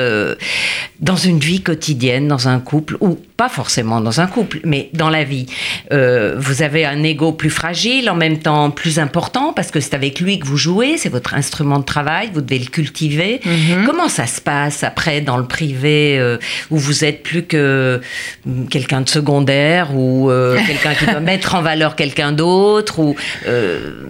dans 1.00 1.16
une 1.16 1.38
vie 1.38 1.62
quotidienne, 1.62 2.28
dans 2.28 2.48
un 2.48 2.60
couple, 2.60 2.96
ou 3.00 3.18
pas 3.36 3.48
forcément 3.48 4.00
dans 4.00 4.20
un 4.20 4.26
couple, 4.26 4.60
mais 4.64 4.88
dans 4.92 5.10
la 5.10 5.24
vie. 5.24 5.46
Euh, 5.90 6.34
vous 6.38 6.62
avez 6.62 6.84
un 6.84 7.02
ego 7.02 7.32
plus 7.32 7.50
fragile, 7.50 8.08
en 8.10 8.14
même 8.14 8.38
temps 8.38 8.70
plus 8.70 8.98
important, 8.98 9.52
parce 9.52 9.70
que 9.70 9.80
c'est 9.80 9.94
avec 9.94 10.20
lui 10.20 10.38
que 10.38 10.46
vous 10.46 10.56
jouez, 10.56 10.96
c'est 10.96 11.08
votre 11.08 11.34
instrument 11.34 11.78
de 11.78 11.84
travail, 11.84 12.30
vous 12.32 12.40
devez 12.40 12.58
le 12.58 12.66
cultiver. 12.66 13.40
Comment 13.86 14.08
ça 14.08 14.26
se 14.26 14.40
passe 14.40 14.84
après 14.84 15.20
dans 15.20 15.36
le 15.36 15.46
privé, 15.46 16.18
euh, 16.18 16.38
où 16.70 16.78
vous 16.78 17.04
êtes 17.04 17.22
plus 17.22 17.42
que 17.42 18.00
hum, 18.46 18.68
quelqu'un 18.68 19.00
de 19.00 19.08
secondaire, 19.08 19.96
ou 19.96 20.30
euh, 20.30 20.58
quelqu'un 20.66 20.94
qui 20.94 21.06
doit 21.06 21.20
mettre 21.20 21.54
en 21.54 21.62
valeur 21.62 21.96
quelqu'un 21.96 22.32
d'autre, 22.32 22.98
ou... 22.98 23.16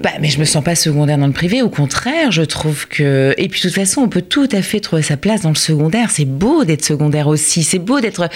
Bah, 0.03 0.11
mais 0.21 0.29
je 0.29 0.39
me 0.39 0.45
sens 0.45 0.63
pas 0.63 0.75
secondaire 0.75 1.19
dans 1.19 1.27
le 1.27 1.33
privé. 1.33 1.63
Au 1.63 1.69
contraire, 1.69 2.31
je 2.31 2.43
trouve 2.43 2.87
que. 2.89 3.35
Et 3.39 3.49
puis, 3.49 3.61
de 3.61 3.69
toute 3.69 3.75
façon, 3.75 4.03
on 4.03 4.09
peut 4.09 4.23
tout 4.23 4.49
à 4.53 4.63
fait 4.63 4.81
trouver 4.81 5.03
sa 5.03 5.17
place 5.17 5.43
dans 5.43 5.51
le 5.51 5.55
secondaire. 5.55 6.11
C'est 6.11 6.25
beau 6.25 6.65
d'être 6.65 6.85
secondaire 6.85 7.29
aussi. 7.29 7.63
C'est 7.63 7.79
beau 7.79 8.01
d'être. 8.01 8.29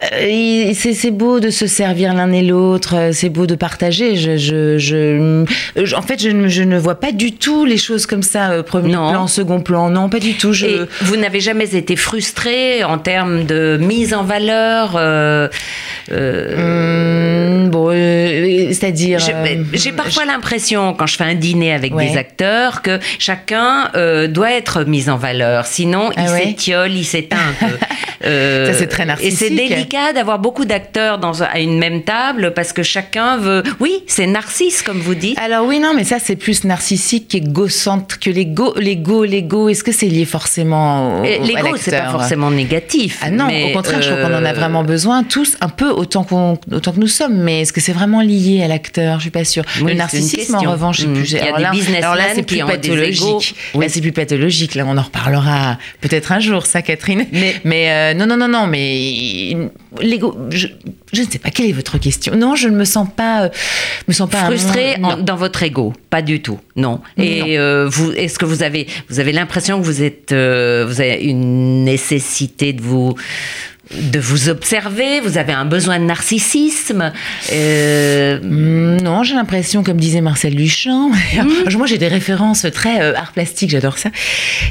c'est 0.00 1.10
beau 1.10 1.40
de 1.40 1.50
se 1.50 1.66
servir 1.66 2.14
l'un 2.14 2.32
et 2.32 2.42
l'autre. 2.42 2.64
C'est 3.12 3.28
beau 3.28 3.46
de 3.46 3.54
partager. 3.54 4.16
Je, 4.16 4.36
je, 4.36 4.78
je- 4.78 5.44
je- 5.76 5.94
en 5.94 6.02
fait, 6.02 6.20
je, 6.22 6.28
ne- 6.30 6.48
je 6.48 6.62
ne 6.62 6.78
vois 6.78 6.94
pas 6.96 7.12
du 7.12 7.32
tout 7.32 7.64
les 7.64 7.76
choses 7.78 8.06
comme 8.06 8.22
ça, 8.22 8.50
euh, 8.50 8.62
premier 8.62 8.92
Non. 8.92 9.10
plan, 9.10 9.26
second 9.26 9.60
plan. 9.60 9.90
Non, 9.90 10.08
pas 10.08 10.18
du 10.20 10.34
tout. 10.34 10.52
Et 10.64 10.80
vous 11.02 11.16
n'avez 11.16 11.40
jamais 11.40 11.74
été 11.74 11.96
frustré 11.96 12.84
en 12.84 12.98
termes 12.98 13.44
de 13.44 13.76
mise 13.80 14.14
en 14.14 14.22
valeur 14.24 14.94
euh, 14.96 15.48
euh, 16.12 17.62
Hum, 17.64 17.70
bon, 17.70 17.83
euh, 17.83 17.83
c'est-à-dire. 18.84 19.18
J'ai 19.18 19.90
euh, 19.90 19.92
parfois 19.96 20.24
l'impression, 20.24 20.94
quand 20.94 21.06
je 21.06 21.16
fais 21.16 21.24
un 21.24 21.34
dîner 21.34 21.72
avec 21.72 21.94
Ouais. 21.94 22.10
des 22.10 22.16
acteurs, 22.16 22.82
que 22.82 22.98
chacun 23.18 23.90
euh, 23.94 24.26
doit 24.26 24.52
être 24.52 24.84
mis 24.84 25.08
en 25.08 25.16
valeur. 25.16 25.66
Sinon, 25.66 26.10
il 26.16 26.22
Ah 26.26 26.32
ouais? 26.32 26.44
s'étiole, 26.44 26.92
il 26.92 27.04
s'éteint 27.04 27.36
un 27.62 27.66
peu. 27.68 27.74
Euh, 28.26 28.72
Ça, 28.72 28.78
c'est 28.78 28.86
très 28.86 29.02
Et 29.02 29.30
c'est 29.30 29.50
narcissique. 29.50 29.54
délicat 29.68 30.14
d'avoir 30.14 30.38
beaucoup 30.38 30.64
d'acteurs 30.64 31.20
à 31.52 31.60
une 31.60 31.78
même 31.78 32.04
table 32.04 32.54
parce 32.54 32.72
que 32.72 32.82
chacun 32.82 33.36
veut. 33.36 33.62
Oui, 33.80 34.02
c'est 34.06 34.26
narcisse, 34.26 34.80
comme 34.80 34.98
vous 34.98 35.14
dites. 35.14 35.38
Alors 35.38 35.66
oui, 35.66 35.78
non, 35.78 35.92
mais 35.94 36.04
ça 36.04 36.16
c'est 36.18 36.36
plus 36.36 36.64
narcissique 36.64 37.28
qu'égocentre 37.28 38.18
que 38.18 38.30
l'ego. 38.30 38.72
L'ego, 38.78 39.24
l'ego, 39.24 39.68
est-ce 39.68 39.84
que 39.84 39.92
c'est 39.92 40.06
lié 40.06 40.24
forcément 40.24 41.20
au, 41.20 41.22
L'ego, 41.22 41.76
c'est 41.76 41.90
pas 41.90 42.08
forcément 42.08 42.50
négatif. 42.50 43.20
Ah 43.22 43.30
non, 43.30 43.46
mais, 43.48 43.70
au 43.70 43.76
contraire, 43.76 44.00
je 44.00 44.08
trouve 44.10 44.22
qu'on 44.22 44.34
en 44.34 44.44
a 44.46 44.54
vraiment 44.54 44.84
besoin 44.84 45.22
tous, 45.22 45.58
un 45.60 45.68
peu 45.68 45.90
autant, 45.90 46.24
qu'on, 46.24 46.56
autant 46.72 46.92
que 46.92 47.00
nous 47.00 47.08
sommes. 47.08 47.36
Mais 47.36 47.60
est-ce 47.62 47.74
que 47.74 47.82
c'est 47.82 47.92
vraiment 47.92 48.22
lié 48.22 48.62
à 48.64 48.68
l'acteur 48.74 49.16
Je 49.18 49.22
suis 49.22 49.30
pas 49.30 49.44
sûre. 49.44 49.64
Oui, 49.80 49.92
le 49.92 49.94
narcissisme, 49.98 50.54
en 50.56 50.70
revanche, 50.72 51.00
c'est 51.00 51.06
Mm. 51.06 51.14
plus. 51.14 51.30
Il 51.32 51.36
y 51.36 51.40
a 51.40 51.44
alors 51.44 51.56
des 51.58 51.62
là, 51.64 51.70
businessmen 51.70 52.04
alors 52.04 52.14
là, 52.16 52.24
c'est 52.34 52.42
plus 52.42 52.58
pathologique. 52.58 53.20
égos. 53.22 53.38
Là, 53.40 53.46
Oui. 53.80 53.86
c'est 53.88 54.00
plus 54.00 54.12
pathologique. 54.12 54.74
Là, 54.74 54.84
on 54.86 54.96
en 54.96 55.02
reparlera 55.02 55.78
peut-être 56.00 56.32
un 56.32 56.40
jour, 56.40 56.66
ça, 56.66 56.82
Catherine. 56.82 57.26
Mais- 57.32 57.54
Mais, 57.64 57.90
euh, 57.90 58.14
non, 58.14 58.26
non, 58.26 58.36
non, 58.36 58.48
non. 58.48 58.66
Mais 58.66 59.56
l'ego, 60.00 60.36
je, 60.50 60.66
je 61.12 61.22
ne 61.22 61.26
sais 61.30 61.38
pas 61.38 61.50
quelle 61.50 61.66
est 61.68 61.72
votre 61.72 61.98
question? 61.98 62.34
Non, 62.36 62.54
je 62.56 62.68
ne 62.68 62.76
me 62.76 62.84
sens 62.84 63.08
pas, 63.14 63.44
euh, 63.44 63.48
me 64.08 64.12
sens 64.12 64.28
pas 64.28 64.42
un 64.42 64.46
frustré 64.46 64.96
monde- 64.98 65.12
en- 65.12 65.16
non. 65.18 65.22
dans 65.22 65.36
votre 65.36 65.62
ego, 65.62 65.92
pas 66.10 66.22
du 66.22 66.40
tout, 66.42 66.58
non. 66.76 67.00
Non. 67.16 67.24
Et 67.24 67.58
euh, 67.58 67.88
vous, 67.88 68.12
est-ce 68.12 68.38
que 68.38 68.44
vous 68.44 68.62
avez, 68.62 68.86
vous 69.08 69.20
avez 69.20 69.32
l'impression 69.32 69.80
que 69.80 69.84
vous 69.84 70.02
êtes, 70.02 70.32
vous 70.32 71.00
avez 71.00 71.18
une 71.22 71.84
nécessité 71.84 72.72
de 72.72 72.82
vous, 72.82 73.14
de 73.92 74.18
vous 74.18 74.48
observer, 74.48 75.20
vous 75.20 75.36
avez 75.38 75.52
un 75.52 75.64
besoin 75.66 75.98
de 75.98 76.04
narcissisme. 76.04 77.12
euh, 77.52 78.38
Hum, 78.42 78.96
Non, 79.02 79.22
j'ai 79.22 79.34
l'impression, 79.34 79.82
comme 79.82 79.98
disait 79.98 80.20
Marcel 80.20 80.54
Duchamp, 80.54 81.10
moi 81.76 81.86
j'ai 81.86 81.98
des 81.98 82.08
références 82.08 82.66
très 82.72 83.00
euh, 83.02 83.14
art 83.16 83.32
plastique, 83.32 83.70
j'adore 83.70 83.98
ça. 83.98 84.10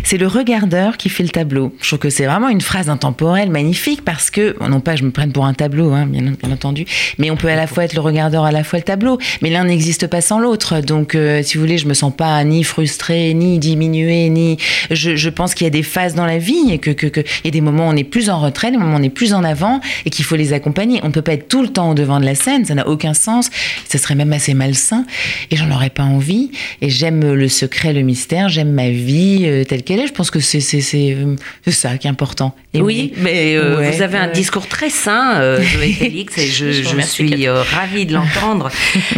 C'est 0.03 0.17
le 0.17 0.27
regardeur 0.27 0.97
qui 0.97 1.09
fait 1.09 1.23
le 1.23 1.29
tableau. 1.29 1.75
Je 1.81 1.87
trouve 1.87 1.99
que 1.99 2.09
c'est 2.09 2.25
vraiment 2.25 2.49
une 2.49 2.61
phrase 2.61 2.89
intemporelle, 2.89 3.49
magnifique, 3.49 4.03
parce 4.03 4.29
que, 4.31 4.55
non 4.67 4.79
pas 4.79 4.95
je 4.95 5.03
me 5.03 5.11
prenne 5.11 5.31
pour 5.31 5.45
un 5.45 5.53
tableau, 5.53 5.91
hein, 5.93 6.05
bien, 6.07 6.33
bien 6.41 6.51
entendu, 6.51 6.85
mais 7.19 7.29
on 7.29 7.37
peut 7.37 7.49
à 7.49 7.55
la 7.55 7.67
fois 7.67 7.83
être 7.85 7.93
le 7.93 8.01
regardeur, 8.01 8.43
à 8.45 8.51
la 8.51 8.63
fois 8.63 8.79
le 8.79 8.83
tableau, 8.83 9.19
mais 9.41 9.49
l'un 9.49 9.65
n'existe 9.65 10.07
pas 10.07 10.21
sans 10.21 10.39
l'autre. 10.39 10.81
Donc, 10.81 11.15
euh, 11.15 11.41
si 11.43 11.55
vous 11.57 11.63
voulez, 11.63 11.77
je 11.77 11.87
me 11.87 11.93
sens 11.93 12.13
pas 12.15 12.43
ni 12.43 12.63
frustrée, 12.63 13.33
ni 13.33 13.59
diminuée, 13.59 14.29
ni. 14.29 14.57
Je, 14.91 15.15
je 15.15 15.29
pense 15.29 15.53
qu'il 15.53 15.65
y 15.65 15.67
a 15.67 15.71
des 15.71 15.83
phases 15.83 16.15
dans 16.15 16.25
la 16.25 16.39
vie 16.39 16.71
et 16.71 16.79
que, 16.79 16.91
que, 16.91 17.07
que 17.07 17.21
il 17.21 17.45
y 17.45 17.47
a 17.49 17.51
des 17.51 17.61
moments 17.61 17.87
où 17.87 17.91
on 17.91 17.95
est 17.95 18.03
plus 18.03 18.29
en 18.29 18.39
retrait, 18.39 18.71
des 18.71 18.77
moments 18.77 18.95
où 18.95 18.99
on 18.99 19.02
est 19.03 19.09
plus 19.09 19.33
en 19.33 19.43
avant 19.43 19.79
et 20.05 20.09
qu'il 20.09 20.25
faut 20.25 20.35
les 20.35 20.53
accompagner. 20.53 20.99
On 21.03 21.07
ne 21.07 21.11
peut 21.11 21.21
pas 21.21 21.33
être 21.33 21.47
tout 21.47 21.61
le 21.61 21.69
temps 21.69 21.91
au 21.91 21.93
devant 21.93 22.19
de 22.19 22.25
la 22.25 22.35
scène, 22.35 22.65
ça 22.65 22.75
n'a 22.75 22.87
aucun 22.87 23.13
sens. 23.13 23.49
Ce 23.89 23.97
serait 23.97 24.15
même 24.15 24.33
assez 24.33 24.53
malsain 24.53 25.05
et 25.51 25.55
j'en 25.55 25.69
aurais 25.71 25.89
pas 25.89 26.03
envie. 26.03 26.51
Et 26.81 26.89
j'aime 26.89 27.33
le 27.33 27.47
secret, 27.49 27.93
le 27.93 28.01
mystère, 28.01 28.49
j'aime 28.49 28.71
ma 28.71 28.89
vie 28.89 29.43
euh, 29.43 29.63
telle 29.63 29.83
qu'elle 29.83 29.99
est. 29.99 30.07
Je 30.07 30.13
pense 30.13 30.31
que 30.31 30.39
c'est 30.39 30.59
euh, 30.95 31.35
ça 31.67 31.97
qui 31.97 32.07
est 32.07 32.09
important. 32.09 32.55
Et 32.73 32.81
oui, 32.81 33.13
mais 33.17 33.55
euh, 33.55 33.77
Ouais, 33.77 33.91
vous 33.91 34.01
avez 34.01 34.17
un 34.17 34.27
discours 34.27 34.67
très 34.67 34.89
sain, 34.89 35.57
Zoé 35.75 35.93
Félix, 35.93 36.37
et 36.37 36.47
je, 36.47 36.99
suis 37.01 37.47
ravie 37.47 38.05
de 38.05 38.13
l'entendre. 38.13 38.69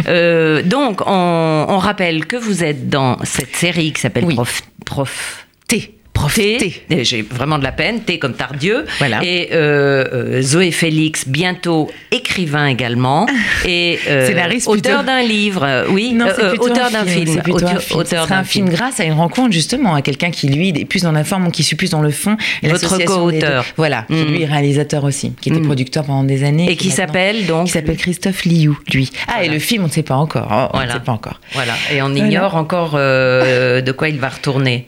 Donc, 0.64 1.02
on, 1.06 1.66
on 1.68 1.78
rappelle 1.78 2.26
que 2.26 2.36
vous 2.36 2.64
êtes 2.64 2.88
dans 2.88 3.18
cette 3.24 3.56
série 3.56 3.92
qui 3.92 4.00
s'appelle 4.00 4.24
Oui. 4.24 4.34
Prof, 4.34 4.62
Prof 4.84 5.46
T, 5.68 5.95
prof 6.16 6.34
T. 6.34 6.56
T. 6.58 6.82
Et 6.90 7.04
J'ai 7.04 7.22
vraiment 7.22 7.58
de 7.58 7.64
la 7.64 7.72
peine, 7.72 8.00
T 8.00 8.18
comme 8.18 8.34
Tardieu. 8.34 8.84
Voilà. 8.98 9.20
Et 9.24 9.50
euh, 9.52 10.04
euh, 10.12 10.42
Zoé 10.42 10.70
Félix, 10.70 11.28
bientôt 11.28 11.90
écrivain 12.10 12.66
également. 12.66 13.26
Et 13.66 13.98
euh, 14.08 14.28
auteur 14.66 15.04
d'un 15.04 15.22
livre, 15.22 15.62
euh, 15.64 15.84
oui, 15.90 16.12
Non, 16.12 16.26
euh, 16.26 16.56
auteur 16.58 16.86
un 16.86 16.90
d'un 16.90 17.04
film. 17.04 17.26
C'est 17.34 17.42
plutôt 17.42 17.58
un 17.66 17.70
auteur- 17.70 17.82
film. 17.82 18.00
auteur 18.00 18.24
sera 18.24 18.34
d'un 18.36 18.40
un 18.40 18.44
film 18.44 18.68
grâce 18.68 19.00
à 19.00 19.04
une 19.04 19.12
rencontre 19.12 19.52
justement 19.52 19.94
à 19.94 20.02
quelqu'un 20.02 20.30
qui 20.30 20.48
lui 20.48 20.68
est 20.70 20.84
plus 20.84 21.02
dans 21.02 21.12
la 21.12 21.24
forme, 21.24 21.50
qui 21.50 21.62
suis 21.62 21.76
plus 21.76 21.90
dans 21.90 22.02
le 22.02 22.10
fond. 22.10 22.36
Et 22.62 22.68
Votre 22.68 23.04
co-auteur. 23.04 23.64
Voilà, 23.76 24.04
qui 24.08 24.14
Mm. 24.14 24.26
lui 24.32 24.42
est 24.42 24.46
réalisateur 24.46 25.04
aussi, 25.04 25.32
qui 25.40 25.50
était 25.50 25.60
Mm. 25.60 25.66
producteur 25.66 26.04
pendant 26.04 26.24
des 26.24 26.44
années. 26.44 26.70
Et 26.70 26.76
qui 26.76 26.90
s'appelle 26.90 27.46
donc 27.46 27.66
Qui 27.66 27.72
s'appelle 27.72 27.96
Christophe 27.96 28.44
Liou, 28.44 28.78
lui. 28.92 29.10
Ah, 29.28 29.44
et 29.44 29.48
le 29.48 29.58
film, 29.58 29.84
on 29.84 29.86
ne 29.88 29.92
sait 29.92 30.02
pas 30.02 30.16
encore. 30.16 30.48
Oh, 30.50 30.68
On 30.72 30.76
Voilà. 30.78 30.94
ne 30.94 30.98
sait 30.98 31.04
pas 31.04 31.12
encore. 31.12 31.40
Voilà. 31.52 31.74
Et 31.92 32.00
on 32.02 32.14
ignore 32.14 32.54
encore 32.56 32.92
de 32.92 33.92
quoi 33.92 34.08
il 34.08 34.18
va 34.18 34.28
retourner. 34.28 34.86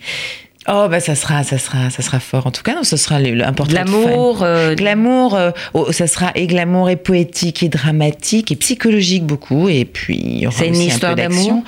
Oh, 0.67 0.87
bah 0.89 0.99
ça 0.99 1.15
sera, 1.15 1.43
ça 1.43 1.57
sera, 1.57 1.89
ça 1.89 2.03
sera 2.03 2.19
fort. 2.19 2.45
En 2.45 2.51
tout 2.51 2.61
cas, 2.63 2.75
non, 2.75 2.83
ce 2.83 2.97
sera 2.97 3.19
le, 3.19 3.31
le- 3.31 3.45
un 3.45 3.53
portrait 3.53 3.81
de 3.83 3.89
L'amour. 3.91 4.43
euh. 4.43 4.75
Glamour, 4.75 5.33
euh, 5.35 5.51
oh, 5.73 5.91
ça 5.91 6.05
sera 6.05 6.31
et 6.35 6.47
glamour 6.47 6.89
et 6.89 6.97
poétique 6.97 7.63
et 7.63 7.69
dramatique 7.69 8.51
et 8.51 8.55
psychologique 8.57 9.25
beaucoup. 9.25 9.69
Et 9.69 9.85
puis, 9.85 10.19
il 10.21 10.39
y 10.39 10.47
aura 10.47 10.55
C'est 10.57 10.67
une 10.67 10.75
un 10.75 10.79
histoire 10.79 11.15
d'amour? 11.15 11.63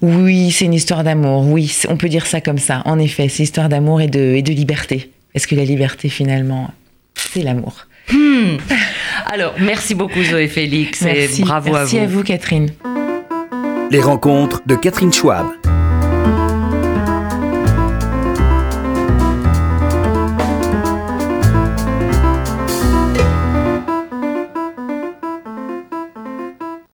Oui, 0.00 0.52
c'est 0.52 0.64
une 0.64 0.74
histoire 0.74 1.02
d'amour. 1.04 1.44
Oui, 1.48 1.74
on 1.88 1.96
peut 1.96 2.08
dire 2.08 2.24
ça 2.24 2.40
comme 2.40 2.58
ça. 2.58 2.82
En 2.84 2.98
effet, 3.00 3.28
c'est 3.28 3.38
une 3.38 3.44
histoire 3.44 3.68
d'amour 3.68 4.00
et 4.00 4.06
de, 4.06 4.20
et 4.36 4.42
de 4.42 4.52
liberté. 4.52 5.10
Est-ce 5.34 5.46
que 5.48 5.56
la 5.56 5.64
liberté, 5.64 6.08
finalement, 6.08 6.70
c'est 7.16 7.42
l'amour? 7.42 7.86
Alors, 9.26 9.54
merci 9.60 9.94
beaucoup 9.94 10.22
Zoé 10.22 10.48
Félix 10.48 11.02
Merci. 11.02 11.42
et 11.42 11.44
bravo 11.44 11.72
Merci 11.72 11.98
à 11.98 12.00
vous. 12.00 12.04
à 12.04 12.08
vous, 12.18 12.22
Catherine. 12.24 12.70
Les 13.90 14.00
rencontres 14.00 14.62
de 14.66 14.74
Catherine 14.76 15.12
Schwab. 15.12 15.46